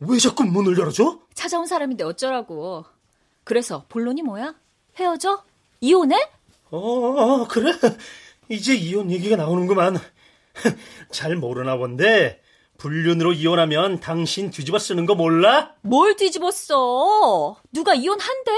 왜 0.00 0.18
자꾸 0.18 0.44
문을 0.44 0.78
열어줘? 0.78 1.18
찾아온 1.34 1.66
사람인데 1.66 2.04
어쩌라고. 2.04 2.84
그래서 3.44 3.84
본론이 3.88 4.22
뭐야? 4.22 4.54
헤어져? 4.98 5.44
이혼해? 5.80 6.16
어, 6.70 6.78
어, 6.78 7.48
그래? 7.48 7.72
이제 8.48 8.74
이혼 8.74 9.10
얘기가 9.10 9.36
나오는구만. 9.36 9.98
잘 11.10 11.36
모르나 11.36 11.76
본데, 11.76 12.40
불륜으로 12.78 13.32
이혼하면 13.32 14.00
당신 14.00 14.50
뒤집어 14.50 14.78
쓰는 14.78 15.06
거 15.06 15.14
몰라? 15.14 15.74
뭘 15.82 16.16
뒤집었어? 16.16 17.56
누가 17.72 17.94
이혼한대? 17.94 18.50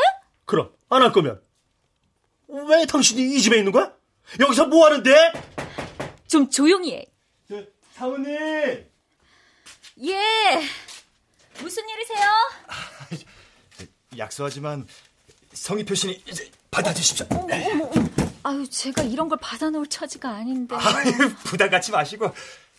그럼, 0.45 0.71
안 0.89 1.03
할 1.03 1.13
거면. 1.13 1.41
왜 2.49 2.87
당신이 2.87 3.35
이 3.35 3.41
집에 3.41 3.59
있는 3.59 3.73
거야? 3.73 3.93
여기서 4.41 4.67
뭐 4.67 4.87
하는데? 4.87 5.11
좀 6.29 6.49
조용히 6.51 6.95
해. 6.95 7.07
저, 7.49 7.63
사모님! 7.95 8.35
예. 10.05 10.21
무슨 11.59 11.83
일이세요? 11.89 12.29
약소하지만 14.19 14.87
성의 15.53 15.85
표시니 15.85 16.23
이제 16.27 16.51
받아주십시오. 16.71 17.27
아유, 18.45 18.69
제가 18.69 19.03
이런 19.03 19.29
걸 19.29 19.39
받아놓을 19.41 19.87
처지가 19.87 20.29
아닌데. 20.31 20.75
아유, 20.77 21.13
부담 21.45 21.71
갖지 21.71 21.93
마시고 21.93 22.33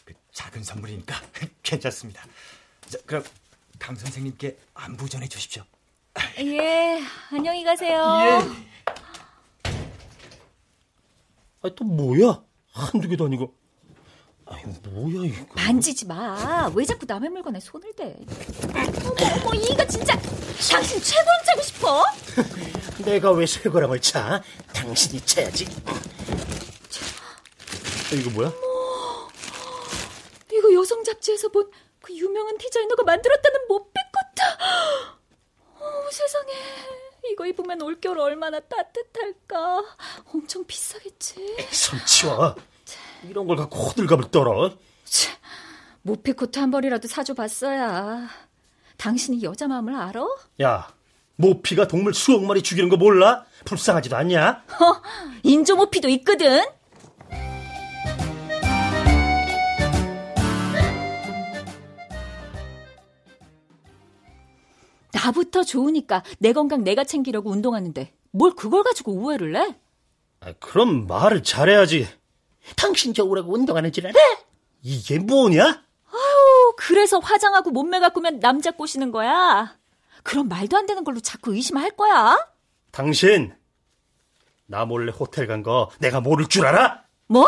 그 0.06 0.14
작은 0.32 0.64
선물이니까 0.64 1.16
괜찮습니다. 1.64 2.24
자, 2.90 2.98
그럼 3.06 3.24
강 3.80 3.96
선생님께 3.96 4.58
안부 4.74 5.08
전해 5.10 5.28
주십시오. 5.28 5.64
예, 6.40 7.00
안녕히 7.32 7.64
가세요. 7.64 8.02
아, 11.62 11.70
또 11.76 11.86
뭐야? 11.86 12.44
한두 12.74 13.08
개도 13.08 13.26
아니고. 13.26 13.56
아이, 14.46 14.62
뭐야, 14.90 15.26
이거. 15.30 15.46
만지지 15.56 16.06
마. 16.06 16.70
왜 16.76 16.86
자꾸 16.86 17.06
남의 17.08 17.30
물건에 17.30 17.60
손을 17.60 17.94
대? 17.94 18.16
어머, 18.74 19.42
어머, 19.46 19.54
이가 19.56 19.86
진짜. 19.88 20.20
당신 20.72 21.02
최고랑 21.02 21.44
차고 21.46 21.62
싶어? 21.62 22.04
내가 23.06 23.32
왜 23.32 23.46
쇠고랑을 23.46 24.00
차? 24.02 24.42
당신이 24.74 25.22
차야지. 25.26 25.66
아, 28.12 28.16
이거 28.16 28.30
뭐야? 28.32 28.50
모 30.62 30.74
여성 30.76 31.04
잡지에서 31.04 31.50
본 31.50 31.70
그 32.04 32.14
유명한 32.18 32.58
디자이너가 32.58 33.02
만들었다는 33.04 33.62
모피코트. 33.70 34.42
어, 35.80 36.10
세상에. 36.12 36.52
이거 37.32 37.46
입으면 37.48 37.82
올겨울 37.82 38.20
얼마나 38.20 38.60
따뜻할까. 38.60 39.82
엄청 40.34 40.66
비싸겠지. 40.66 41.56
손 41.72 42.06
치워. 42.06 42.56
이런 43.30 43.48
걸 43.48 43.58
갖고 43.58 43.78
호들갑을 43.80 44.32
떨어. 44.32 44.72
모피 46.02 46.34
코트 46.34 46.60
한 46.60 46.70
벌이라도 46.72 47.08
사줘봤어야. 47.08 48.28
당신이 48.98 49.44
여자 49.44 49.68
마음을 49.68 49.96
알아? 49.96 50.26
야, 50.62 50.88
모피가 51.38 51.88
동물 51.88 52.14
수억 52.14 52.44
마리 52.44 52.62
죽이는 52.62 52.90
거 52.90 52.98
몰라? 52.98 53.46
불쌍하지도 53.66 54.16
않냐? 54.18 54.64
어, 54.82 55.02
인조 55.44 55.76
모피도 55.78 56.10
있거든. 56.10 56.62
나부터 65.14 65.64
좋으니까 65.64 66.24
내 66.40 66.54
건강 66.54 66.84
내가 66.84 67.04
챙기려고 67.04 67.50
운동하는데 67.52 68.14
뭘 68.32 68.56
그걸 68.56 68.84
가지고 68.84 69.14
오해를 69.14 69.52
내? 69.52 69.76
아, 70.42 70.54
그럼 70.60 71.08
말을 71.08 71.44
잘해야지. 71.44 72.08
당신 72.76 73.14
좋으라고 73.14 73.54
운동하는 73.54 73.92
줄 73.92 74.08
알아? 74.08 74.20
이게 74.82 75.20
뭐냐? 75.20 75.64
아유, 75.66 76.74
그래서 76.78 77.20
화장하고 77.20 77.72
몸매 77.72 78.00
가꾸면 78.00 78.40
남자 78.40 78.72
꼬시는 78.72 79.12
거야. 79.12 79.78
그럼 80.24 80.48
말도 80.48 80.78
안 80.78 80.86
되는 80.86 81.04
걸로 81.04 81.20
자꾸 81.20 81.54
의심할 81.54 81.92
거야. 81.92 82.38
당신 82.92 83.54
나 84.66 84.86
몰래 84.86 85.12
호텔 85.12 85.48
간 85.48 85.64
거 85.64 85.90
내가 86.00 86.22
모를 86.22 86.48
줄 86.48 86.66
알아? 86.66 87.04
뭐? 87.28 87.46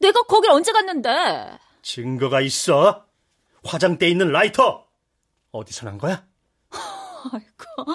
내가 0.00 0.22
거길 0.22 0.50
언제 0.50 0.72
갔는데? 0.72 1.58
증거가 1.82 2.40
있어. 2.40 3.06
화장대 3.64 4.08
있는 4.08 4.32
라이터. 4.32 4.86
어디서 5.52 5.86
난 5.86 5.98
거야? 5.98 6.26
아이고. 6.70 7.92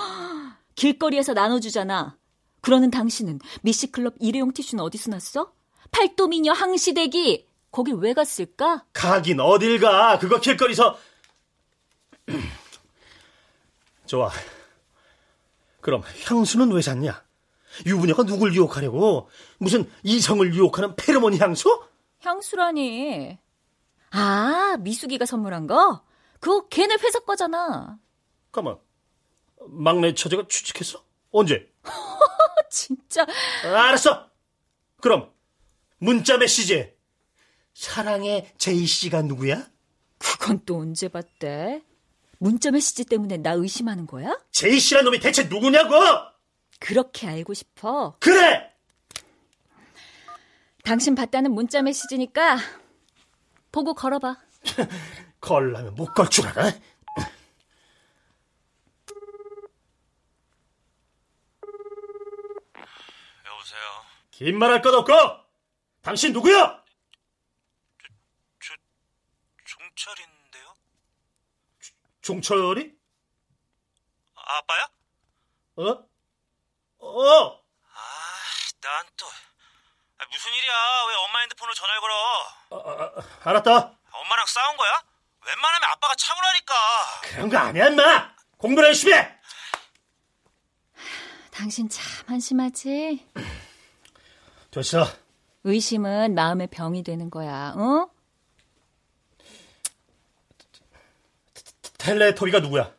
길거리에서 0.76 1.34
나눠주잖아. 1.34 2.18
그러는 2.62 2.92
당신은 2.92 3.40
미씨클럽 3.62 4.16
일회용 4.20 4.54
티슈는 4.54 4.84
어디서 4.84 5.12
났어? 5.12 5.54
팔도미녀 5.92 6.54
항시대기 6.54 7.48
거길 7.72 7.96
왜 7.96 8.14
갔을까? 8.14 8.86
가긴 8.94 9.40
어딜 9.40 9.80
가. 9.80 10.18
그거 10.20 10.40
길거리서. 10.40 10.98
좋아. 14.06 14.32
그럼 15.82 16.02
향수는 16.28 16.72
왜 16.72 16.82
샀냐? 16.82 17.24
유부녀가 17.86 18.24
누굴 18.24 18.54
유혹하려고? 18.56 19.30
무슨 19.60 19.90
이성을 20.04 20.54
유혹하는 20.54 20.96
페로몬 20.96 21.38
향수? 21.38 21.84
향수라니. 22.22 23.38
아, 24.12 24.78
미숙이가 24.80 25.26
선물한 25.26 25.68
거? 25.68 26.04
그거 26.40 26.68
걔네 26.68 26.96
회사 26.96 27.20
거잖아. 27.20 27.98
가만. 28.52 28.78
막내 29.68 30.14
처제가 30.14 30.44
취직했어? 30.50 31.04
언제? 31.32 31.70
진짜. 32.72 33.26
알았어. 33.64 34.30
그럼 35.02 35.32
문자 36.00 36.38
메시지. 36.38 36.94
사랑의 37.74 38.52
제이 38.58 38.86
씨가 38.86 39.22
누구야? 39.24 39.68
그건 40.18 40.62
또 40.66 40.80
언제 40.80 41.08
봤대? 41.08 41.84
문자 42.40 42.72
메시지 42.72 43.04
때문에 43.06 43.38
나 43.38 43.52
의심하는 43.54 44.06
거야? 44.08 44.38
제이 44.52 44.80
씨란 44.80 45.06
놈이 45.06 45.20
대체 45.20 45.44
누구냐고? 45.44 45.96
그렇게 46.80 47.28
알고 47.28 47.54
싶어. 47.54 48.16
그래! 48.20 48.72
당신 50.84 51.16
봤다는 51.16 51.52
문자 51.52 51.82
메시지니까 51.82 52.58
보고 53.72 53.94
걸어봐. 53.94 54.38
걸라면 55.42 55.96
못 55.96 56.14
걸 56.14 56.30
줄 56.30 56.48
알아? 56.48 56.72
여보세요. 63.46 63.82
긴 64.32 64.58
말 64.58 64.72
할 64.72 64.82
것 64.82 64.94
없고 64.94 65.47
당신 66.08 66.32
누구야? 66.32 66.82
저 68.64 68.74
종철인데요. 69.66 70.74
종철이? 72.22 72.94
아, 74.36 74.58
아빠야? 74.58 74.90
어? 75.76 75.84
어? 77.00 77.62
아, 77.92 78.00
난 78.80 79.06
또. 79.18 79.26
아, 79.28 80.26
무슨 80.32 80.54
일이야? 80.54 80.74
왜 81.10 81.16
엄마 81.16 81.40
핸드폰으로 81.42 81.74
전화를 81.74 82.00
걸어? 82.00 82.16
아, 82.70 82.76
아, 82.78 83.50
알았다. 83.50 83.70
엄마랑 84.10 84.46
싸운 84.46 84.78
거야? 84.78 85.04
웬만하면 85.46 85.90
아빠가 85.92 86.16
참으라니까. 86.16 86.74
그런 87.24 87.50
거 87.50 87.58
아니야, 87.58 87.88
인마. 87.88 88.34
공부를 88.58 88.88
열심히 88.88 89.12
해. 89.14 89.38
당신 91.52 91.90
참 91.90 92.06
한심하지? 92.28 93.28
됐어. 94.72 95.27
의심은 95.68 96.34
마음의 96.34 96.68
병이 96.68 97.04
되는 97.04 97.30
거야, 97.30 97.74
어? 97.76 98.10
텔레토비가 101.98 102.60
누구야? 102.62 102.94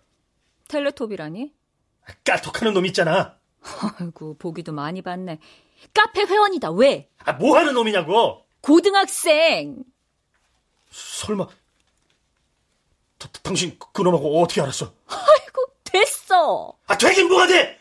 텔레톱이라니? 0.69 1.53
까톡하는 2.25 2.75
놈 2.75 2.85
있잖아. 2.87 3.39
아이고, 3.99 4.37
보기도 4.39 4.73
많이 4.73 5.01
봤네. 5.01 5.39
카페 5.95 6.23
회원이다, 6.25 6.73
왜? 6.73 7.09
아, 7.25 7.33
뭐 7.33 7.57
하는 7.57 7.73
놈이냐고. 7.73 8.45
고등학생! 8.61 9.83
설마 10.91 11.47
다, 13.19 13.29
당신 13.43 13.79
그 13.93 14.03
놈하고 14.03 14.43
어떻게 14.43 14.61
알았어? 14.61 14.93
아이고, 15.07 15.65
됐어! 15.85 16.75
아, 16.87 16.99
되긴 16.99 17.29
뭐가 17.29 17.47
돼! 17.47 17.81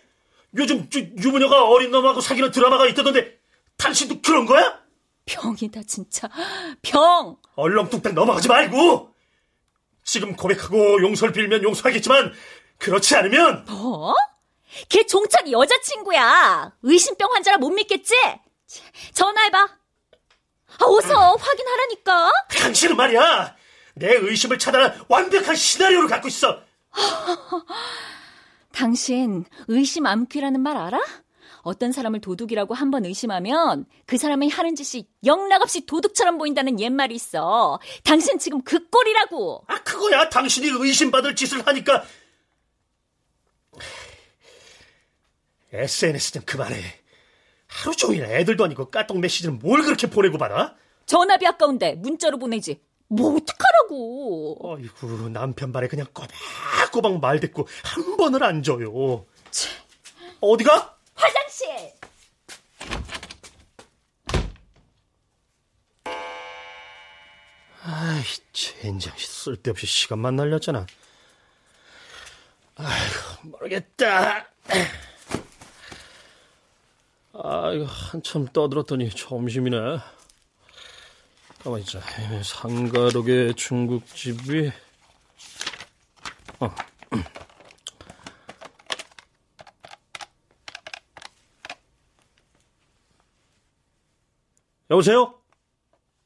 요즘 0.56 0.89
저, 0.89 1.00
유부녀가 1.00 1.67
어린 1.67 1.91
놈하고 1.91 2.21
사귀는 2.21 2.52
드라마가 2.52 2.88
있다던데 2.88 3.37
당신도 3.78 4.22
그런 4.22 4.46
거야? 4.46 4.80
병이다, 5.26 5.82
진짜. 5.84 6.30
병! 6.82 7.38
얼렁뚱땅 7.56 8.16
넘어가지 8.16 8.48
말고! 8.48 9.13
지금 10.04 10.36
고백하고 10.36 11.02
용서를 11.02 11.34
빌면 11.34 11.63
용서하겠지만 11.63 12.34
그렇지 12.78 13.16
않으면 13.16 13.66
뭐? 13.66 14.16
걔 14.90 15.06
종철이 15.06 15.52
여자친구야. 15.52 16.74
의심병 16.82 17.34
환자라 17.34 17.58
못 17.58 17.70
믿겠지? 17.72 18.13
전화해봐. 19.13 19.60
아, 19.60 20.86
어서 20.86 21.36
확인하라니까. 21.36 22.32
당신은 22.50 22.96
말이야 22.96 23.56
내 23.96 24.13
의심을 24.13 24.60
차단한 24.60 25.06
완벽한 25.08 25.56
시나리오를 25.56 26.08
갖고 26.08 26.28
있어 26.28 26.62
당신 28.72 29.46
의심 29.68 30.06
암퀴라는 30.06 30.62
말 30.62 30.78
알아? 30.78 31.00
어떤 31.67 31.91
사람을 31.91 32.21
도둑이라고 32.21 32.73
한 32.73 32.88
번 32.91 33.03
의심하면 33.06 33.86
그 34.06 34.17
사람이 34.17 34.47
하는 34.49 34.73
짓이 34.75 35.06
영락없이 35.25 35.86
도둑처럼 35.86 36.38
보인다는 36.38 36.80
옛말이 36.80 37.13
있어. 37.15 37.80
당신 38.03 38.39
지금 38.39 38.62
그 38.63 38.88
꼴이라고. 38.89 39.65
아 39.67 39.84
그거야 39.84 40.30
당신이 40.30 40.67
의심받을 40.69 41.36
짓을 41.36 41.67
하니까 41.67 42.03
SNS 45.73 46.34
좀 46.34 46.43
그만해 46.45 46.77
하루 47.67 47.95
종일 47.95 48.23
애들도 48.23 48.63
아니고 48.63 48.89
까똑 48.89 49.19
메시지는 49.19 49.60
뭘 49.60 49.82
그렇게 49.84 50.10
보내고 50.10 50.38
받아? 50.38 50.75
전화비 51.06 51.45
아까운데 51.45 51.95
문자로 51.95 52.38
보내지. 52.39 52.82
뭐 53.10 53.36
어떡하라고. 53.36 54.58
어이구 54.62 55.30
남편 55.30 55.71
말에 55.71 55.88
그냥 55.88 56.08
꼬박꼬박 56.13 57.19
말 57.19 57.39
듣고 57.39 57.67
한 57.84 58.17
번을 58.17 58.43
안 58.43 58.63
줘요 58.63 59.25
어디가? 60.41 60.96
화장실. 61.17 61.67
아이 67.84 68.21
젠장 68.51 69.13
쓸데없이 69.17 69.88
시간만 69.88 70.36
날렸잖아 70.36 70.86
아이고 72.75 73.15
모르겠다 73.43 74.45
아이고 77.34 77.86
한참 77.86 78.45
떠들었더니 78.47 79.10
점심이네 79.10 79.77
가만히 81.63 81.84
있자 81.84 82.01
상가동의 82.43 83.56
중국집이 83.56 84.71
어. 86.60 86.75
여보세요? 94.89 95.34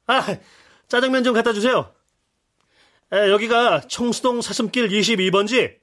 아, 0.07 0.21
짜장면 0.87 1.23
좀 1.23 1.33
갖다 1.33 1.53
주세요. 1.53 1.93
에, 3.13 3.29
여기가 3.29 3.81
청수동 3.81 4.41
사슴길 4.41 4.89
22번지. 4.89 5.77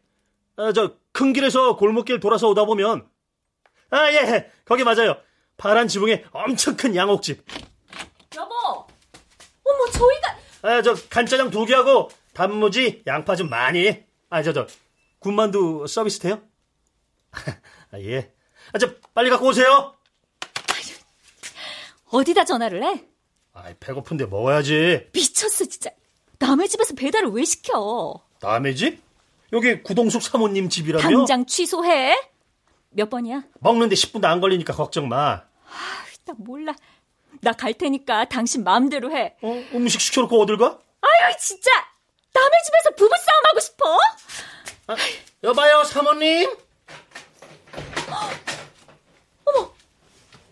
아, 0.57 0.73
저, 0.73 0.97
큰 1.13 1.33
길에서 1.33 1.77
골목길 1.77 2.21
돌아서 2.21 2.49
오다 2.49 2.65
보면. 2.65 3.09
아, 3.91 4.13
예, 4.13 4.51
거기 4.65 4.85
맞아요. 4.85 5.17
파란 5.57 5.89
지붕에 5.89 6.25
엄청 6.33 6.77
큰 6.77 6.95
양옥집. 6.95 7.45
여보. 8.37 8.55
어머, 9.65 9.91
저희가 9.93 10.39
아, 10.63 10.83
저 10.83 10.95
간짜장 11.09 11.51
두 11.51 11.65
개하고 11.65 12.09
단무지, 12.33 13.03
양파 13.07 13.35
좀 13.37 13.49
많이. 13.49 14.05
아, 14.31 14.43
저, 14.43 14.53
저, 14.53 14.67
군만두 15.19 15.87
서비스 15.89 16.21
돼요? 16.21 16.41
아, 17.93 17.99
예. 18.01 18.33
아, 18.73 18.79
저, 18.79 18.95
빨리 19.15 19.31
갖고 19.31 19.47
오세요. 19.47 19.98
어디다 22.11 22.45
전화를 22.45 22.83
해? 22.85 23.05
아, 23.55 23.65
배고픈데 23.81 24.27
먹어야지. 24.27 25.09
미쳤어, 25.13 25.65
진짜. 25.67 25.91
남의 26.39 26.69
집에서 26.69 26.95
배달을 26.95 27.31
왜 27.31 27.45
시켜? 27.45 28.23
남의 28.41 28.77
집? 28.77 29.03
여기 29.53 29.83
구동숙 29.83 30.23
사모님 30.23 30.69
집이라며? 30.69 31.03
당장 31.03 31.45
취소해. 31.47 32.17
몇 32.91 33.11
번이야? 33.11 33.43
먹는데 33.61 33.95
10분도 33.95 34.25
안 34.27 34.41
걸리니까 34.41 34.73
걱정 34.75 35.09
마. 35.09 35.43
나 36.25 36.35
몰라. 36.37 36.75
나 37.41 37.53
갈 37.53 37.73
테니까 37.75 38.27
당신 38.27 38.65
마음대로 38.65 39.11
해. 39.17 39.37
어? 39.43 39.65
음식 39.75 40.01
시켜놓고 40.01 40.41
어딜 40.43 40.57
가? 40.59 40.79
아유, 41.01 41.37
진짜. 41.41 41.71
남의 42.35 42.51
집에서 42.65 42.91
부부싸움 42.97 43.45
하고 43.47 43.61
싶어? 43.61 43.99
아, 44.89 44.97
여봐요, 45.45 45.85
사모님. 45.85 46.55
어머, 49.45 49.73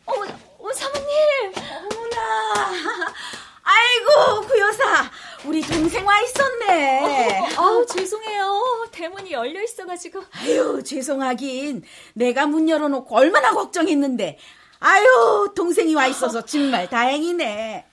어머, 0.07 0.25
어, 0.25 0.37
사모님. 0.77 1.53
어머나. 1.57 3.15
아이고, 3.63 4.47
그 4.47 4.59
여사. 4.61 5.11
우리 5.45 5.61
동생 5.63 6.07
와 6.07 6.21
있었네. 6.21 7.41
어, 7.57 7.63
아우, 7.63 7.87
죄송해요. 7.87 8.89
대문이 8.93 9.33
열려 9.33 9.63
있어가지고. 9.63 10.23
아유, 10.33 10.83
죄송하긴. 10.85 11.83
내가 12.15 12.47
문 12.47 12.69
열어놓고 12.69 13.17
얼마나 13.17 13.53
걱정했는데. 13.53 14.39
아유, 14.81 15.53
동생이 15.57 15.95
와 15.95 16.07
있어서 16.07 16.45
정말 16.45 16.89
다행이네. 16.89 17.87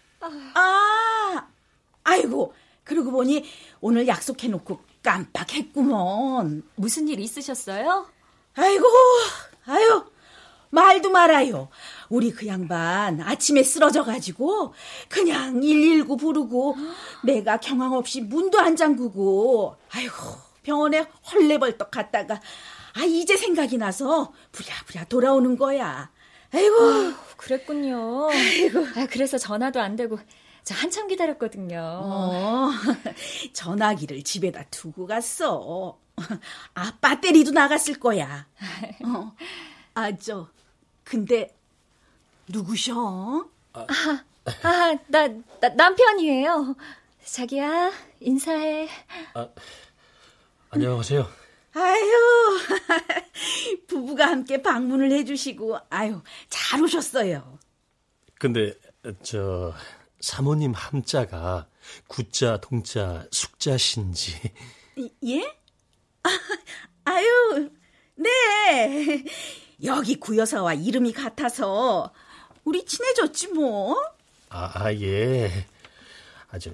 아, 0.56 1.48
아이고, 2.04 2.54
그러고 2.84 3.12
보니 3.12 3.46
오늘 3.82 4.08
약속해놓고 4.08 4.82
깜빡했구먼. 5.04 6.64
무슨 6.76 7.08
일 7.08 7.20
있으셨어요? 7.20 8.08
아이고, 8.56 8.86
아유, 9.66 10.06
말도 10.70 11.10
말아요. 11.10 11.70
우리 12.10 12.32
그 12.32 12.48
양반 12.48 13.22
아침에 13.22 13.64
쓰러져가지고 13.64 14.74
그냥 15.10 15.60
119 15.60 16.18
부르고 16.18 16.76
내가 17.24 17.58
경황 17.58 17.94
없이 17.94 18.22
문도 18.22 18.60
안 18.60 18.76
잠그고 18.76 19.76
아이고 19.92 20.14
병원에 20.64 21.06
헐레벌떡 21.32 21.92
갔다가 21.92 22.40
아 22.96 23.04
이제 23.04 23.36
생각이 23.38 23.78
나서 23.78 24.34
부랴부랴 24.52 25.06
돌아오는 25.06 25.58
거야. 25.58 26.12
아이고 26.54 26.76
아유, 26.82 27.14
그랬군요. 27.38 28.30
아이고. 28.30 28.86
아, 28.96 29.08
그래서 29.10 29.38
전화도 29.38 29.82
안 29.82 29.96
되고 29.96 30.20
저 30.64 30.76
한참 30.76 31.08
기다렸거든요. 31.08 31.80
어, 31.82 32.70
전화기를 33.54 34.24
집에다 34.24 34.64
두고 34.70 35.08
갔어. 35.08 35.98
아 36.76 36.94
배터리도 37.02 37.52
나갔을 37.52 38.00
거야. 38.00 38.48
어. 39.06 39.34
아저 39.96 40.48
근데 41.04 41.56
누구셔? 42.48 43.48
아, 43.74 43.86
아, 44.64 44.98
나, 45.08 45.28
나 45.62 45.70
남편이에요. 45.70 46.76
자기야, 47.26 47.92
인사해. 48.20 48.90
아, 49.34 49.48
안녕하세요. 50.70 51.26
아유, 51.76 52.60
부부가 53.88 54.28
함께 54.28 54.62
방문을 54.62 55.12
해주시고, 55.12 55.78
아유, 55.90 56.22
잘 56.50 56.84
오셨어요. 56.84 57.58
근데, 58.38 58.74
저, 59.24 59.74
사모님 60.20 60.74
함자가 60.74 61.68
구자, 62.08 62.60
동자, 62.60 63.26
숙자신지. 63.32 64.34
예? 65.26 65.58
아, 66.24 66.30
아유, 67.06 67.70
네. 68.16 69.24
여기 69.84 70.16
구여사와 70.16 70.76
이름이 70.76 71.14
같아서 71.14 72.14
우리 72.66 72.86
친해졌지 72.86 73.50
뭐. 73.50 73.96
아, 74.50 74.72
아 74.74 74.94
예. 74.94 75.66
아주 76.52 76.74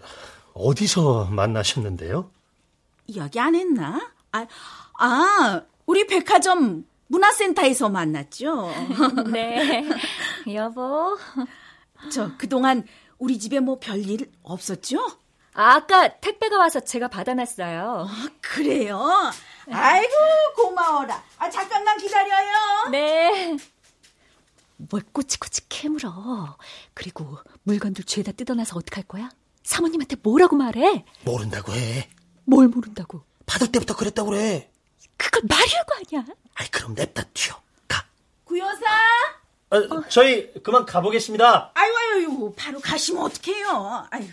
어디서 0.53 1.25
만나셨는데요? 1.25 2.29
이야기 3.07 3.39
안 3.39 3.55
했나? 3.55 4.11
아, 4.31 4.45
아, 4.99 5.61
우리 5.85 6.05
백화점 6.05 6.85
문화센터에서 7.07 7.89
만났죠. 7.89 8.71
네. 9.31 9.87
여보. 10.53 11.17
저 12.11 12.31
그동안 12.37 12.85
우리 13.17 13.39
집에 13.39 13.59
뭐 13.59 13.79
별일 13.79 14.31
없었죠? 14.43 14.99
아, 15.53 15.75
아까 15.75 16.07
택배가 16.07 16.57
와서 16.57 16.79
제가 16.79 17.07
받아놨어요. 17.07 18.07
아, 18.09 18.27
그래요? 18.41 19.01
아이고, 19.71 20.13
고마워라. 20.55 21.21
아, 21.37 21.49
잠깐만 21.49 21.97
기다려요. 21.97 22.89
네. 22.91 23.57
뭘 24.79 25.01
꼬치꼬치 25.11 25.67
캐물어. 25.67 26.57
그리고 26.93 27.37
물건들 27.63 28.05
죄다 28.05 28.31
뜯어놔서 28.31 28.77
어떡할 28.77 29.03
거야? 29.03 29.29
사모님한테 29.63 30.15
뭐라고 30.23 30.55
말해? 30.55 31.03
모른다고 31.25 31.73
해. 31.73 32.09
뭘 32.45 32.67
모른다고? 32.69 33.23
받을 33.45 33.71
때부터 33.71 33.95
그랬다고 33.95 34.29
그래. 34.29 34.71
그걸 35.17 35.41
말이라고 35.49 35.93
하냐? 35.95 36.25
아이, 36.55 36.67
그럼 36.69 36.93
냅다 36.93 37.23
튀어. 37.33 37.61
가. 37.89 38.05
구여사? 38.45 38.85
어, 39.71 40.07
저희 40.09 40.51
그만 40.63 40.85
가보겠습니다. 40.85 41.71
아유, 41.75 41.93
아유, 42.13 42.53
바로 42.55 42.79
가시면 42.79 43.21
어떡해요. 43.23 44.07
아유, 44.11 44.25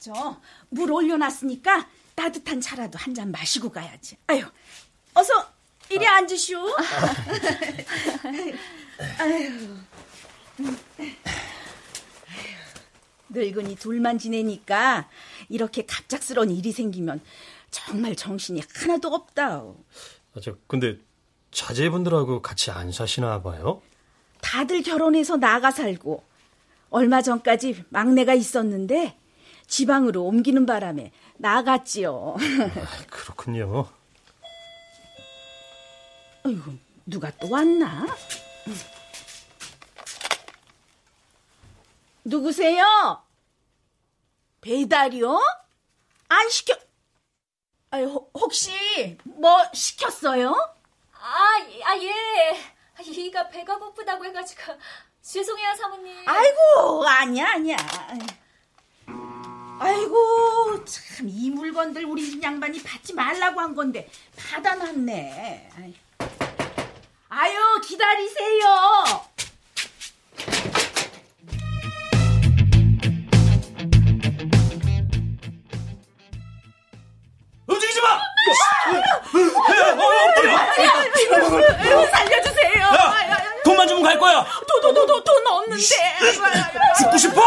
저 0.00 0.38
물 0.68 0.90
올려놨으니까 0.92 1.88
따뜻한 2.14 2.60
차라도 2.60 2.98
한 2.98 3.14
잔 3.14 3.30
마시고 3.30 3.70
가야지. 3.70 4.16
아유, 4.26 4.44
어서 5.14 5.32
이리 5.88 6.06
앉으시오. 6.06 6.60
아유. 9.18 9.76
늙은이 13.30 13.76
둘만 13.76 14.18
지내니까 14.18 15.08
이렇게 15.48 15.84
갑작스러운 15.86 16.50
일이 16.50 16.72
생기면 16.72 17.20
정말 17.70 18.14
정신이 18.14 18.62
하나도 18.74 19.08
없다. 19.08 19.56
아, 19.56 20.40
저, 20.40 20.56
근데 20.66 20.98
자제분들하고 21.50 22.42
같이 22.42 22.70
안 22.70 22.92
사시나 22.92 23.42
봐요? 23.42 23.82
다들 24.40 24.82
결혼해서 24.82 25.36
나가 25.36 25.70
살고 25.70 26.22
얼마 26.90 27.22
전까지 27.22 27.84
막내가 27.88 28.34
있었는데 28.34 29.18
지방으로 29.66 30.24
옮기는 30.24 30.66
바람에 30.66 31.10
나갔지요. 31.38 32.36
아, 32.38 33.06
그렇군요. 33.10 33.88
아이고, 36.44 36.74
누가 37.06 37.30
또 37.40 37.48
왔나? 37.50 38.06
누구세요? 42.24 43.22
배달이요? 44.60 45.40
안 46.28 46.48
시켜. 46.48 46.74
아유, 47.90 48.26
혹시 48.34 49.18
뭐 49.24 49.62
시켰어요? 49.72 50.50
아, 51.12 51.56
아 51.84 51.96
예. 51.98 52.74
이가 53.06 53.48
배가 53.48 53.78
고프다고 53.78 54.24
해가지고 54.24 54.62
죄송해요 55.22 55.74
사모님. 55.76 56.28
아이고 56.28 57.06
아니야 57.06 57.50
아니야. 57.52 57.76
아이고 59.80 60.84
참 60.84 61.28
이 61.28 61.50
물건들 61.50 62.04
우리 62.04 62.30
집 62.30 62.42
양반이 62.42 62.82
받지 62.82 63.12
말라고 63.14 63.60
한 63.60 63.74
건데 63.74 64.08
받아놨네. 64.36 65.70
아유 67.28 67.80
기다리세요. 67.82 68.66
마! 78.44 78.52
살려주세요. 82.10 82.90
돈만 83.64 83.88
주면 83.88 84.02
갈 84.02 84.18
거야. 84.18 84.44
도도도도 84.68 85.24
돈 85.24 85.46
없는데. 85.46 85.82
죽고 86.98 87.16
싶어? 87.18 87.40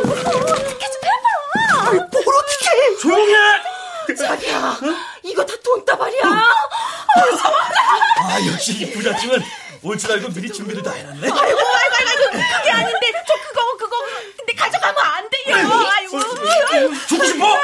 어떻게 0.00 0.86
좀 0.90 1.00
해봐. 1.04 1.90
뭘 1.90 2.04
어떻게? 2.36 2.96
조용히 3.00 3.34
해. 3.34 3.38
자기야, 4.16 4.78
이거 5.22 5.44
다 5.44 5.54
돈다발이야. 5.64 6.22
아 6.24 6.46
역시 8.52 8.72
이 8.72 8.90
부잣집은 8.92 9.40
올 9.84 9.96
줄 9.98 10.12
알고 10.12 10.28
미리 10.32 10.52
준비를 10.52 10.80
다 10.82 10.92
해놨네. 10.92 11.28
아이고, 11.28 11.38
아이고, 11.40 11.58
아이고, 11.58 12.30
그게 12.30 12.70
아닌데, 12.70 13.12
저 13.26 13.34
그거, 13.48 13.76
그거, 13.76 13.96
근데 14.36 14.54
가져가면 14.54 15.04
안 15.04 15.28
돼요. 15.28 15.56
아이고, 15.92 16.20
주고 17.08 17.24
싶어? 17.24 17.44
아이고, 17.46 17.58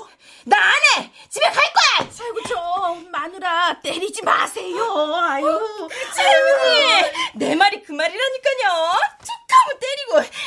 뭐? 0.00 0.08
나안 0.44 0.72
해. 0.96 1.12
집에 1.28 1.44
갈 1.46 1.54
거야. 1.54 2.08
아이고 2.22 2.40
저 2.48 2.94
마누라 3.10 3.80
때리지 3.82 4.22
마세요. 4.22 5.16
아유. 5.20 5.88
할머니 6.16 7.12
내 7.34 7.54
말이 7.54 7.82
그 7.82 7.92
말이라니까요. 7.92 8.92
툭 9.24 9.34
하면 9.50 9.78
때리고. 9.78 10.40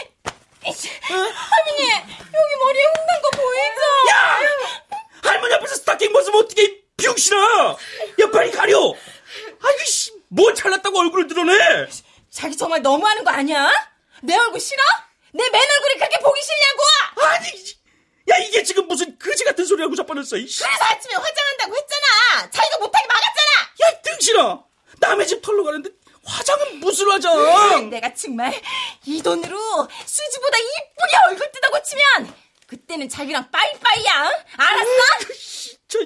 이씨, 0.66 0.90
할머니 1.02 1.90
여기 1.90 2.56
머리에 2.64 2.84
흉난 2.84 3.22
거 3.22 3.30
보이죠? 3.32 3.82
야! 4.12 4.40
할머니 5.24 5.54
앞에서 5.56 5.76
스타킹 5.76 6.14
벗으면 6.14 6.42
어떻게 6.44 6.82
비용신아! 6.96 7.38
야, 8.22 8.32
빨리 8.32 8.50
가려! 8.52 8.78
아이고, 8.80 9.84
씨, 9.86 10.12
뭘 10.30 10.56
잘났다고 10.56 10.98
얼굴을 11.00 11.28
드러내! 11.28 11.88
자기 12.32 12.56
정말 12.56 12.82
너무하는 12.82 13.26
거 13.26 13.32
아니야? 13.32 13.72
내 14.22 14.38
얼굴 14.38 14.60
싫어? 14.62 14.82
내 15.34 15.44
맨 15.50 15.62
얼굴이 15.62 15.96
그렇게 15.96 16.18
보기 16.20 16.40
싫냐고? 16.42 17.28
아니, 17.28 17.50
야, 18.30 18.38
이게 18.38 18.64
지금 18.64 18.88
무슨 18.88 19.18
그지 19.18 19.44
같은 19.44 19.66
소리하고 19.66 19.96
자빠졌어. 19.96 20.36
그래서 20.38 20.66
아침에 20.66 21.14
화장한다고 21.16 21.76
했잖아. 21.76 22.50
자기가 22.52 22.78
못하게 22.80 23.06
막았잖아. 23.08 23.52
야, 23.84 24.02
등신아! 24.02 24.64
남의 25.00 25.28
집 25.28 25.42
털러 25.42 25.64
가는데 25.64 25.90
화장은 26.26 26.80
무슨 26.80 27.10
화장! 27.12 27.90
내가 27.90 28.14
정말 28.14 28.54
이 29.06 29.22
돈으로 29.22 29.88
수지보다 30.06 30.58
이쁘게 30.58 31.18
얼굴 31.30 31.52
뜯어 31.52 31.70
고치면 31.70 32.34
그때는 32.68 33.10
자기랑 33.10 33.52
빠이빠이야. 33.52 34.32
알았어? 34.58 34.90
저, 35.90 36.00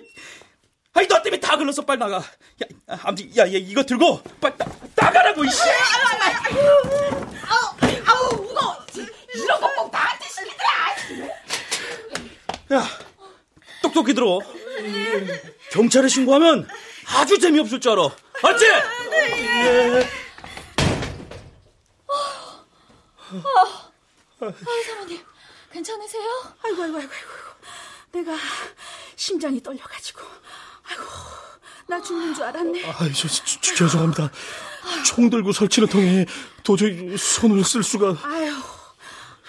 아니, 0.93 1.07
너 1.07 1.22
때문에 1.22 1.39
다 1.39 1.55
글렀어, 1.55 1.84
빨리 1.84 1.99
나가. 1.99 2.18
야, 2.18 2.99
아무튼, 3.03 3.38
야, 3.38 3.45
얘 3.47 3.57
이거 3.57 3.84
들고, 3.84 4.22
빨리 4.41 4.57
나, 4.57 4.65
나가라고, 4.95 5.45
이씨! 5.45 5.61
아우, 7.47 7.76
아우, 8.05 8.36
무거워. 8.41 8.76
이런 9.36 9.61
거꼭 9.61 9.91
나한테 9.91 10.26
시키더라. 10.28 10.95
야, 12.74 12.86
똑똑히 13.82 14.13
들어. 14.13 14.39
경찰에 15.72 16.07
신고하면 16.07 16.68
아주 17.07 17.39
재미없을 17.39 17.80
줄 17.80 17.91
알아. 17.93 18.09
알지? 18.43 18.65
아, 24.39 24.51
사모님, 24.86 25.20
괜찮으세요? 25.72 26.24
아이고, 26.63 26.84
아이고, 26.84 26.97
아이고, 26.97 27.11
아이고. 27.13 27.47
내가 28.11 28.38
심장이 29.15 29.61
떨려가지고. 29.61 30.22
아이고, 30.89 31.03
나 31.88 32.01
죽는 32.01 32.34
줄 32.34 32.43
알았네. 32.43 32.86
아이, 32.86 33.13
저, 33.13 33.28
저, 33.28 33.43
저, 33.61 33.76
죄송합니다. 33.76 34.30
총 35.05 35.30
들고 35.30 35.51
설치는 35.51 35.88
통에 35.88 36.26
도저히 36.63 37.18
손을 37.18 37.63
쓸 37.63 37.84
수가. 37.84 38.15
아유, 38.24 38.53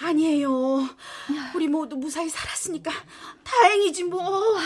아니에요. 0.01 0.87
우리 1.55 1.67
모두 1.67 1.95
무사히 1.97 2.29
살았으니까 2.29 2.91
다행이지 3.43 4.05
뭐. 4.05 4.57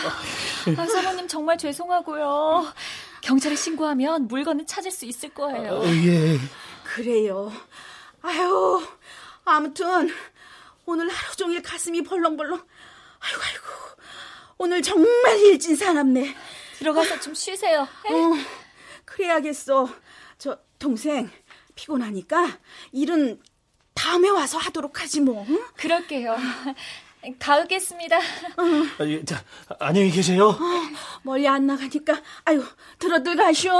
아, 0.76 0.86
사모님 0.86 1.26
정말 1.28 1.58
죄송하고요. 1.58 2.72
경찰에 3.20 3.56
신고하면 3.56 4.28
물건을 4.28 4.66
찾을 4.66 4.90
수 4.90 5.06
있을 5.06 5.30
거예요. 5.30 5.82
예. 6.06 6.38
그래요. 6.84 7.52
아유, 8.22 8.82
아무튼 9.44 10.10
오늘 10.86 11.08
하루 11.08 11.36
종일 11.36 11.62
가슴이 11.62 12.02
벌렁벌렁. 12.04 12.54
아이고 13.20 13.40
아이고. 13.42 13.64
오늘 14.58 14.82
정말 14.82 15.38
일진 15.40 15.74
사납네. 15.74 16.34
들어가서 16.78 17.20
좀 17.20 17.34
쉬세요. 17.34 17.88
예? 18.08 18.14
어, 18.14 18.34
그래야겠어. 19.04 19.88
저 20.38 20.58
동생 20.78 21.30
피곤하니까 21.74 22.58
일은 22.92 23.40
다음에 23.94 24.28
와서 24.28 24.58
하도록 24.58 25.00
하지 25.00 25.20
뭐. 25.20 25.44
응? 25.48 25.64
그럴게요. 25.76 26.36
가겠습니다. 27.38 28.18
아, 28.18 29.04
예, 29.06 29.24
자, 29.24 29.42
안녕히 29.78 30.10
계세요. 30.10 30.48
어, 30.50 30.58
멀리 31.22 31.48
안 31.48 31.66
나가니까 31.66 32.20
아유 32.44 32.62
들어들 32.98 33.36
가쇼. 33.36 33.70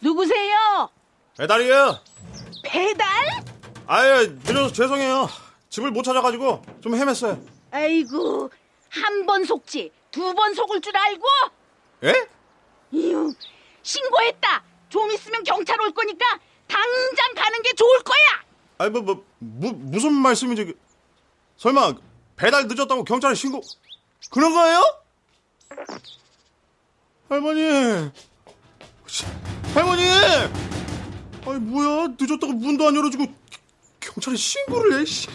누구세요? 0.00 0.90
배달이에요. 1.36 1.98
배달? 2.72 3.06
아예 3.86 4.26
늦어서 4.44 4.72
죄송해요. 4.72 5.28
집을 5.68 5.90
못 5.90 6.02
찾아가지고 6.02 6.62
좀 6.80 6.92
헤맸어요. 6.94 7.46
아이고 7.70 8.50
한 8.88 9.26
번 9.26 9.44
속지 9.44 9.90
두 10.10 10.32
번 10.34 10.54
속을 10.54 10.80
줄 10.80 10.96
알고? 10.96 11.24
예? 12.04 12.28
이유 12.92 13.32
신고했다. 13.82 14.62
좀 14.88 15.10
있으면 15.12 15.42
경찰 15.44 15.78
올 15.82 15.92
거니까 15.92 16.24
당장 16.66 17.34
가는 17.34 17.62
게 17.62 17.72
좋을 17.74 17.98
거야. 18.00 18.16
아니 18.78 18.90
뭐, 18.90 19.02
뭐 19.02 19.24
무, 19.38 19.72
무슨 19.72 20.12
말씀이지? 20.14 20.64
그, 20.64 20.78
설마 21.58 21.92
배달 22.36 22.66
늦었다고 22.68 23.04
경찰에 23.04 23.34
신고 23.34 23.60
그런 24.30 24.52
거예요? 24.54 24.82
할머니, 27.28 28.10
씨, 29.06 29.24
할머니, 29.74 30.02
아니 31.46 31.58
뭐야 31.58 32.08
늦었다고 32.18 32.52
문도 32.52 32.86
안 32.86 32.96
열어주고 32.96 33.26
경찰에 34.00 34.36
신고를 34.36 35.00
해? 35.00 35.04
씨. 35.04 35.26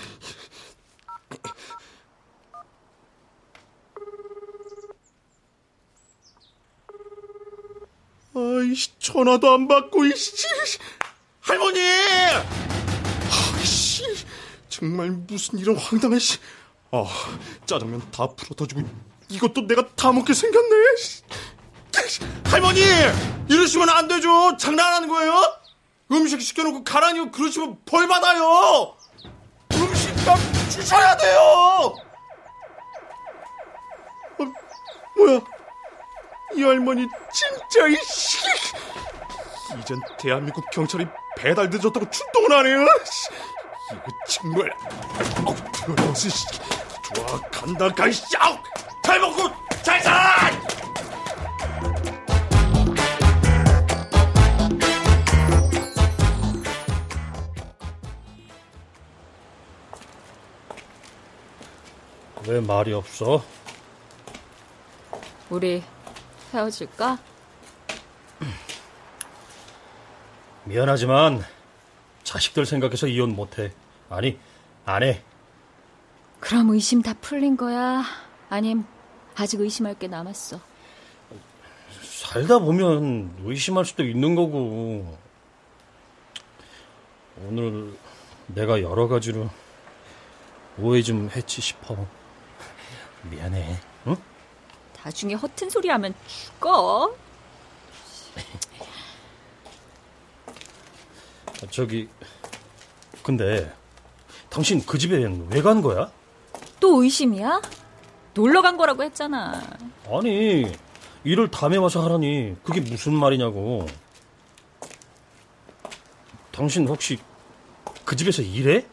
아이씨 8.36 8.92
전화도 9.00 9.52
안 9.52 9.68
받고 9.68 10.06
이씨 10.06 10.48
할머니 11.42 11.80
아이씨 13.56 14.04
정말 14.70 15.10
무슨 15.10 15.58
이런 15.60 15.76
황당한 15.78 16.20
씨. 16.20 16.38
아 16.92 17.06
짜장면 17.66 18.02
다 18.12 18.28
풀어 18.28 18.54
터지고 18.56 18.82
이것도 19.30 19.68
내가 19.68 19.88
다 19.96 20.12
먹게 20.12 20.34
생겼네 20.34 20.76
씨. 20.98 21.22
할머니 22.46 22.82
이러시면 23.50 23.90
안 23.90 24.08
되죠 24.08 24.56
장난하는 24.58 25.08
거예요? 25.10 25.34
음식 26.12 26.42
시켜놓고 26.42 26.84
가라니고 26.84 27.32
그러시면 27.32 27.78
벌 27.86 28.08
받아요. 28.08 28.96
음식값 29.74 30.38
주셔야 30.70 31.18
돼요. 31.18 31.40
어, 34.40 34.44
뭐야? 35.18 35.40
이 36.56 36.64
할머니 36.64 37.08
진짜 37.34 37.88
이 37.88 37.96
씨. 38.06 38.38
이젠 39.80 40.00
대한민국 40.18 40.64
경찰이 40.72 41.06
배달 41.38 41.70
늦었다고 41.70 42.10
출동을 42.10 42.52
하네요? 42.60 42.88
씨, 43.04 43.30
이거 43.92 44.04
정말 44.28 44.72
어, 45.46 45.56
더러워서 45.74 46.30
씨. 46.30 46.46
좋아 47.16 47.40
간다 47.52 47.90
가이 47.90 48.14
씨. 48.14 48.24
아우, 48.38 48.58
잘 49.04 49.20
먹고 49.20 49.50
잘 49.84 50.02
살아 50.02 50.52
왜 62.48 62.62
말이 62.62 62.94
없어? 62.94 63.44
우리 65.50 65.84
헤어질까? 66.54 67.18
미안하지만 70.64 71.44
자식들 72.24 72.66
생각해서 72.66 73.08
이혼 73.08 73.36
못해. 73.36 73.74
아니, 74.10 74.40
안 74.86 75.04
해. 75.04 75.22
그럼 76.40 76.70
의심 76.70 77.02
다 77.02 77.14
풀린 77.20 77.58
거야? 77.58 78.04
아님 78.50 78.86
아직 79.36 79.60
의심할 79.60 79.96
게 79.96 80.08
남았어? 80.08 80.60
살다 82.02 82.60
보면 82.60 83.42
의심할 83.44 83.84
수도 83.84 84.06
있는 84.06 84.36
거고. 84.36 85.18
오늘 87.46 87.94
내가 88.48 88.82
여러 88.82 89.08
가지로 89.08 89.50
오해 90.80 91.02
좀 91.02 91.30
했지 91.36 91.60
싶어. 91.62 92.08
미안해. 93.28 93.80
응? 94.08 94.16
나중에 95.04 95.34
허튼 95.36 95.70
소리 95.70 95.90
하면 95.90 96.14
죽어. 96.28 97.16
저기 101.72 102.08
근데 103.24 103.72
당신 104.50 104.86
그 104.86 104.98
집엔 104.98 105.48
왜간 105.52 105.82
거야? 105.82 106.12
또 106.80 107.04
의심이야? 107.04 107.62
놀러 108.34 108.62
간 108.62 108.78
거라고 108.78 109.04
했잖아. 109.04 109.62
아니 110.12 110.66
일을 111.24 111.50
담에 111.50 111.78
와서 111.78 112.04
하라니 112.04 112.56
그게 112.64 112.80
무슨 112.80 113.14
말이냐고. 113.14 113.88
당신 116.52 116.88
혹시 116.88 117.20
그 118.06 118.16
집에서 118.16 118.42
일해? 118.42 118.86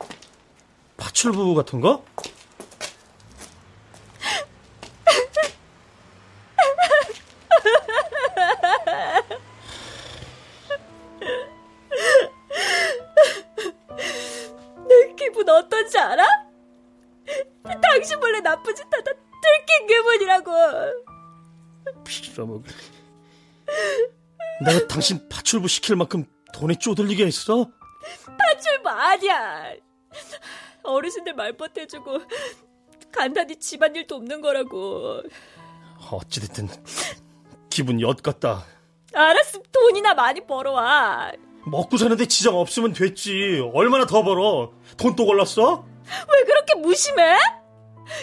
파출부 0.96 1.54
같은 1.54 1.80
거? 1.80 2.04
당신 24.94 25.28
파출부 25.28 25.66
시킬 25.66 25.96
만큼 25.96 26.24
돈에 26.52 26.76
쪼들리게 26.76 27.26
했어? 27.26 27.68
파출부 28.38 28.88
아니야. 28.88 29.72
어르신들 30.84 31.34
말벗 31.34 31.76
해주고 31.76 32.20
간단히 33.10 33.56
집안일 33.58 34.06
돕는 34.06 34.40
거라고. 34.40 35.22
어찌됐든 36.12 36.68
기분 37.70 38.00
엿같다. 38.00 38.64
알았으면 39.12 39.64
돈이나 39.72 40.14
많이 40.14 40.46
벌어와. 40.46 41.32
먹고 41.66 41.96
사는데 41.96 42.26
지장 42.26 42.54
없으면 42.54 42.92
됐지. 42.92 43.68
얼마나 43.74 44.06
더 44.06 44.22
벌어? 44.22 44.70
돈 44.96 45.16
또 45.16 45.26
걸렀어? 45.26 45.84
왜 46.32 46.44
그렇게 46.44 46.74
무심해? 46.76 47.36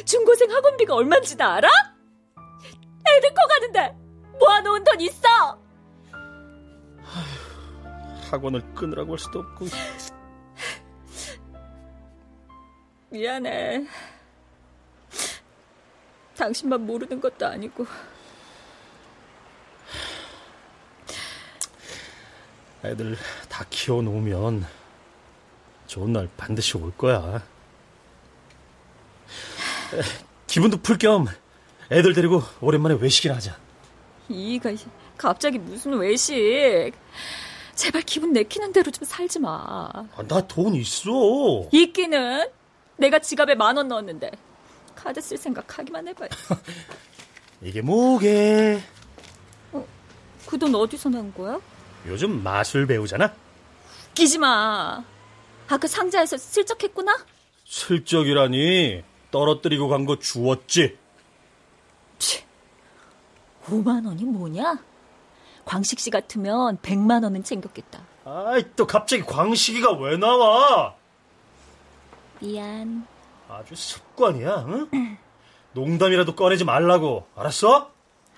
중고생 0.05 0.49
학원비가 0.49 0.93
얼만지도 0.95 1.43
알아? 1.43 1.67
애들 3.17 3.33
커가는데 3.33 3.97
모아놓은 4.39 4.83
돈 4.85 5.01
있어? 5.01 5.59
학원을 8.31 8.61
끊으라고 8.73 9.11
할 9.11 9.19
수도 9.19 9.39
없고. 9.39 9.65
미안해. 13.09 13.85
당신만 16.37 16.85
모르는 16.85 17.19
것도 17.19 17.45
아니고. 17.45 17.85
애들 22.83 23.15
다 23.47 23.65
키워놓으면 23.69 24.65
좋은 25.87 26.13
날 26.13 26.29
반드시 26.37 26.77
올 26.77 26.95
거야. 26.97 27.43
에, 29.93 30.01
기분도 30.47 30.77
풀 30.77 30.97
겸 30.97 31.27
애들 31.91 32.13
데리고 32.13 32.41
오랜만에 32.61 32.95
외식이나 32.95 33.35
하자. 33.35 33.57
이이가 34.29 34.71
갑자기 35.17 35.59
무슨 35.59 35.93
외식? 35.99 36.93
제발 37.75 38.01
기분 38.03 38.33
내키는 38.33 38.71
대로 38.73 38.91
좀 38.91 39.05
살지 39.05 39.39
마. 39.39 39.89
아, 39.93 40.23
나 40.27 40.41
돈 40.47 40.75
있어. 40.75 41.09
있기는 41.71 42.47
내가 42.97 43.19
지갑에 43.19 43.55
만 43.55 43.77
원 43.77 43.87
넣었는데 43.87 44.31
카드 44.95 45.19
쓸 45.21 45.37
생각 45.37 45.77
하기만 45.79 46.07
해봐. 46.09 46.27
이게 47.61 47.81
뭐게? 47.81 48.81
그돈 50.45 50.75
어디서 50.75 51.09
난 51.09 51.33
거야? 51.33 51.59
요즘 52.07 52.43
마술 52.43 52.85
배우잖아. 52.87 53.33
웃기지 54.13 54.37
마. 54.37 55.03
아 55.69 55.77
그 55.77 55.87
상자에서 55.87 56.37
슬쩍 56.37 56.83
했구나? 56.83 57.17
슬쩍이라니 57.65 59.03
떨어뜨리고 59.31 59.87
간 59.87 60.05
거 60.05 60.19
주웠지. 60.19 60.97
5만 63.65 64.05
원이 64.05 64.23
뭐냐? 64.25 64.83
광식 65.71 66.01
씨 66.01 66.09
같으면 66.09 66.77
100만 66.79 67.23
원은 67.23 67.45
챙겼겠다. 67.45 68.03
아이 68.25 68.61
또 68.75 68.85
갑자기 68.85 69.23
광식이가 69.23 69.93
왜 69.93 70.17
나와? 70.17 70.95
미안. 72.41 73.07
아주 73.47 73.73
습관이야. 73.73 74.65
응? 74.67 75.17
농담이라도 75.71 76.35
꺼내지 76.35 76.65
말라고. 76.65 77.25
알았어? 77.37 77.89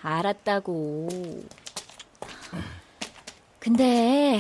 알았다고. 0.04 1.10
근데 3.58 4.40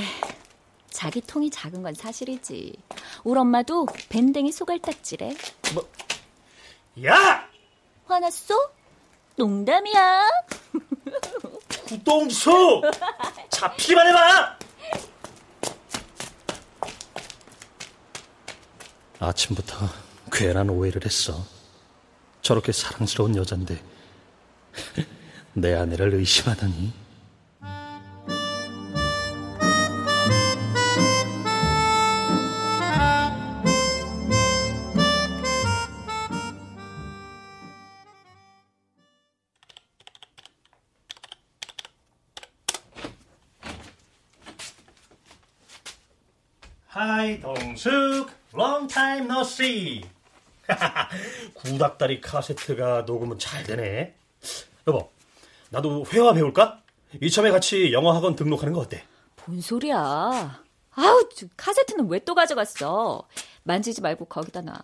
자기 0.91 1.19
통이 1.21 1.49
작은 1.49 1.81
건 1.81 1.95
사실이지. 1.95 2.75
우리 3.23 3.39
엄마도 3.39 3.87
밴댕이 4.09 4.51
소갈딱지래. 4.51 5.35
뭐? 5.73 5.89
야! 7.05 7.49
화났어? 8.05 8.53
농담이야. 9.35 10.27
구동수! 11.93 12.81
잡히기만 13.49 14.07
해봐! 14.07 14.57
아침부터 19.19 19.87
괜한 20.31 20.69
오해를 20.71 21.05
했어. 21.05 21.45
저렇게 22.41 22.71
사랑스러운 22.71 23.35
여잔데 23.35 23.81
내 25.53 25.75
아내를 25.75 26.15
의심하다니. 26.15 27.02
동숙, 47.73 48.29
long 48.53 48.87
time 48.87 49.25
no 49.25 49.41
see. 49.41 50.03
구닥다리 51.55 52.21
카세트가 52.21 53.01
녹음은 53.01 53.39
잘 53.39 53.63
되네. 53.63 54.13
여보, 54.87 55.09
나도 55.71 56.05
회화 56.13 56.33
배울까? 56.33 56.81
이참에 57.21 57.49
같이 57.51 57.91
영어 57.91 58.11
학원 58.13 58.35
등록하는 58.35 58.73
거 58.73 58.81
어때? 58.81 59.03
뭔 59.45 59.59
소리야? 59.59 60.61
아우, 60.95 61.29
저 61.35 61.47
카세트는 61.57 62.07
왜 62.09 62.19
또 62.19 62.35
가져갔어? 62.35 63.27
만지지 63.63 64.01
말고 64.01 64.25
거기다 64.25 64.61
놔. 64.61 64.81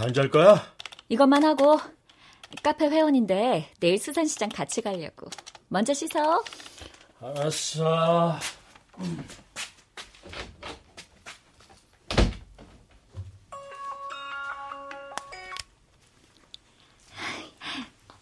안 0.00 0.12
잘 0.14 0.30
거야? 0.30 0.64
이것만 1.08 1.44
하고 1.44 1.78
카페 2.62 2.88
회원인데 2.88 3.70
내일 3.80 3.98
수산시장 3.98 4.48
같이 4.48 4.82
가려고. 4.82 5.28
먼저 5.68 5.94
씻어. 5.94 6.42
알았어. 7.22 8.40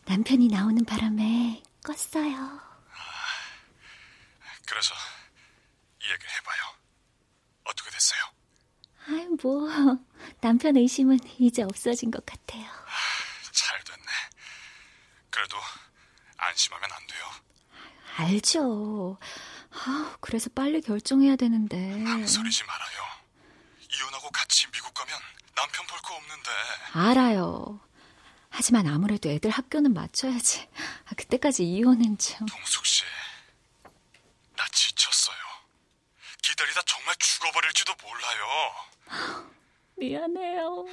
남편이 0.05 0.49
나오는 0.49 0.85
바람에 0.85 1.63
껐어요. 1.83 2.61
그래서 4.67 4.95
이야기 6.03 6.27
해봐요. 6.27 6.61
어떻게 7.65 7.91
됐어요? 7.91 8.21
아이, 9.09 9.27
뭐, 9.43 9.67
남편 10.43 10.77
의심은 10.77 11.19
이제 11.39 11.63
없어진 11.63 12.11
것 12.11 12.27
같아요. 12.27 12.67
잘 13.53 13.83
됐네. 13.85 14.07
그래도 15.31 15.57
안심하면 16.37 16.91
안 16.93 17.07
돼요. 17.07 17.10
알죠. 18.17 19.19
아, 19.73 20.17
그래서 20.21 20.51
빨리 20.55 20.81
결정해야 20.81 21.37
되는데. 21.37 21.77
망설이지 21.97 22.65
말아요. 22.65 23.03
이혼하고 23.93 24.31
같이 24.31 24.67
미국 24.73 24.93
가면 24.95 25.15
남편 25.55 25.87
볼 25.87 26.01
거 26.03 26.15
없는데. 26.17 26.51
알아요. 26.93 27.81
하지만 28.51 28.87
아무래도 28.89 29.29
애들 29.31 29.51
학교는 29.51 29.95
맞춰야지. 29.95 30.69
아, 31.07 31.15
그때까지 31.17 31.65
이혼은 31.65 32.19
좀. 32.19 32.47
동숙 32.47 32.85
씨, 32.85 33.05
나 34.57 34.67
지쳤어요. 34.73 35.37
기다리다 36.43 36.83
정말 36.87 37.15
죽어버릴지도 37.17 37.95
몰라요. 38.03 38.75
미안해요. 39.97 40.85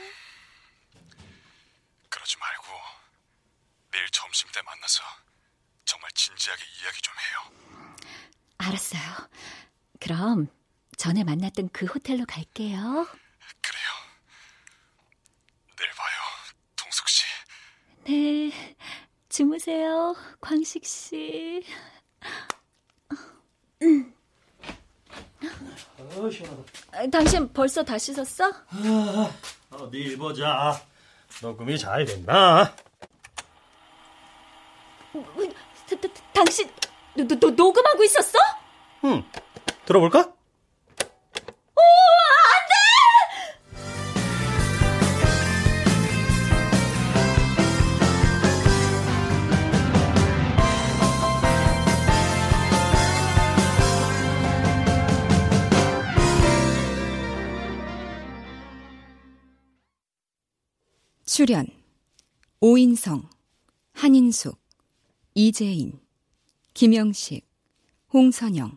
그러지 2.10 2.38
말고 2.38 2.68
내일 3.92 4.10
점심 4.12 4.50
때 4.52 4.62
만나서 4.62 5.04
정말 5.88 6.12
진지하게 6.14 6.62
이야기 6.84 7.02
좀 7.02 7.14
해요. 7.16 7.98
알았어요. 8.58 9.02
그럼 10.02 10.48
전에 10.98 11.24
만났던 11.24 11.70
그 11.72 11.86
호텔로 11.86 12.26
갈게요. 12.28 12.78
그래요. 13.62 13.90
내일 15.78 15.92
봐요, 15.92 16.20
동숙 16.76 17.08
씨. 17.08 17.24
네. 18.04 18.76
주무세요, 19.30 20.14
광식 20.42 20.86
씨. 20.86 21.64
어, 26.00 26.30
시원하다. 26.30 26.64
아, 26.92 27.08
당신 27.08 27.54
벌써 27.54 27.84
다 27.84 27.98
씻었어? 27.98 28.52
아, 28.52 29.32
어디 29.72 30.18
보자. 30.18 30.84
녹음이 31.42 31.78
잘 31.80 32.04
됐나? 32.06 32.76
당신 36.34 36.70
노, 37.16 37.24
노, 37.28 37.40
노, 37.40 37.50
녹음하고 37.52 38.04
있었어? 38.04 38.38
응. 39.06 39.24
들어볼까? 39.86 40.34
출연 61.26 61.68
오인성, 62.62 63.30
한인숙, 63.94 64.58
이재인, 65.40 66.00
김영식, 66.74 67.48
홍선영, 68.12 68.76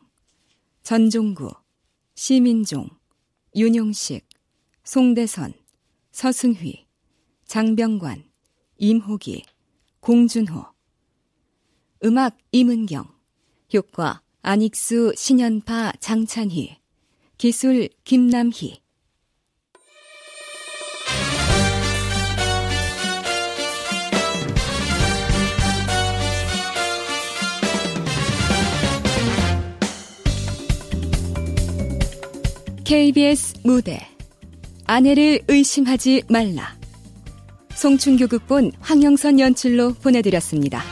전종구, 0.82 1.50
시민종, 2.14 2.90
윤용식, 3.56 4.28
송대선, 4.84 5.54
서승휘, 6.12 6.86
장병관, 7.46 8.30
임호기, 8.76 9.42
공준호. 10.00 10.66
음악 12.04 12.36
임은경 12.52 13.08
효과 13.72 14.20
안익수, 14.42 15.14
신연파, 15.16 15.92
장찬희. 15.98 16.78
기술 17.38 17.88
김남희 18.04 18.82
KBS 32.91 33.55
무대 33.62 34.01
아내를 34.84 35.43
의심하지 35.47 36.24
말라 36.28 36.76
송충교 37.76 38.26
극본 38.26 38.72
황영선 38.80 39.38
연출로 39.38 39.93
보내드렸습니다. 39.95 40.82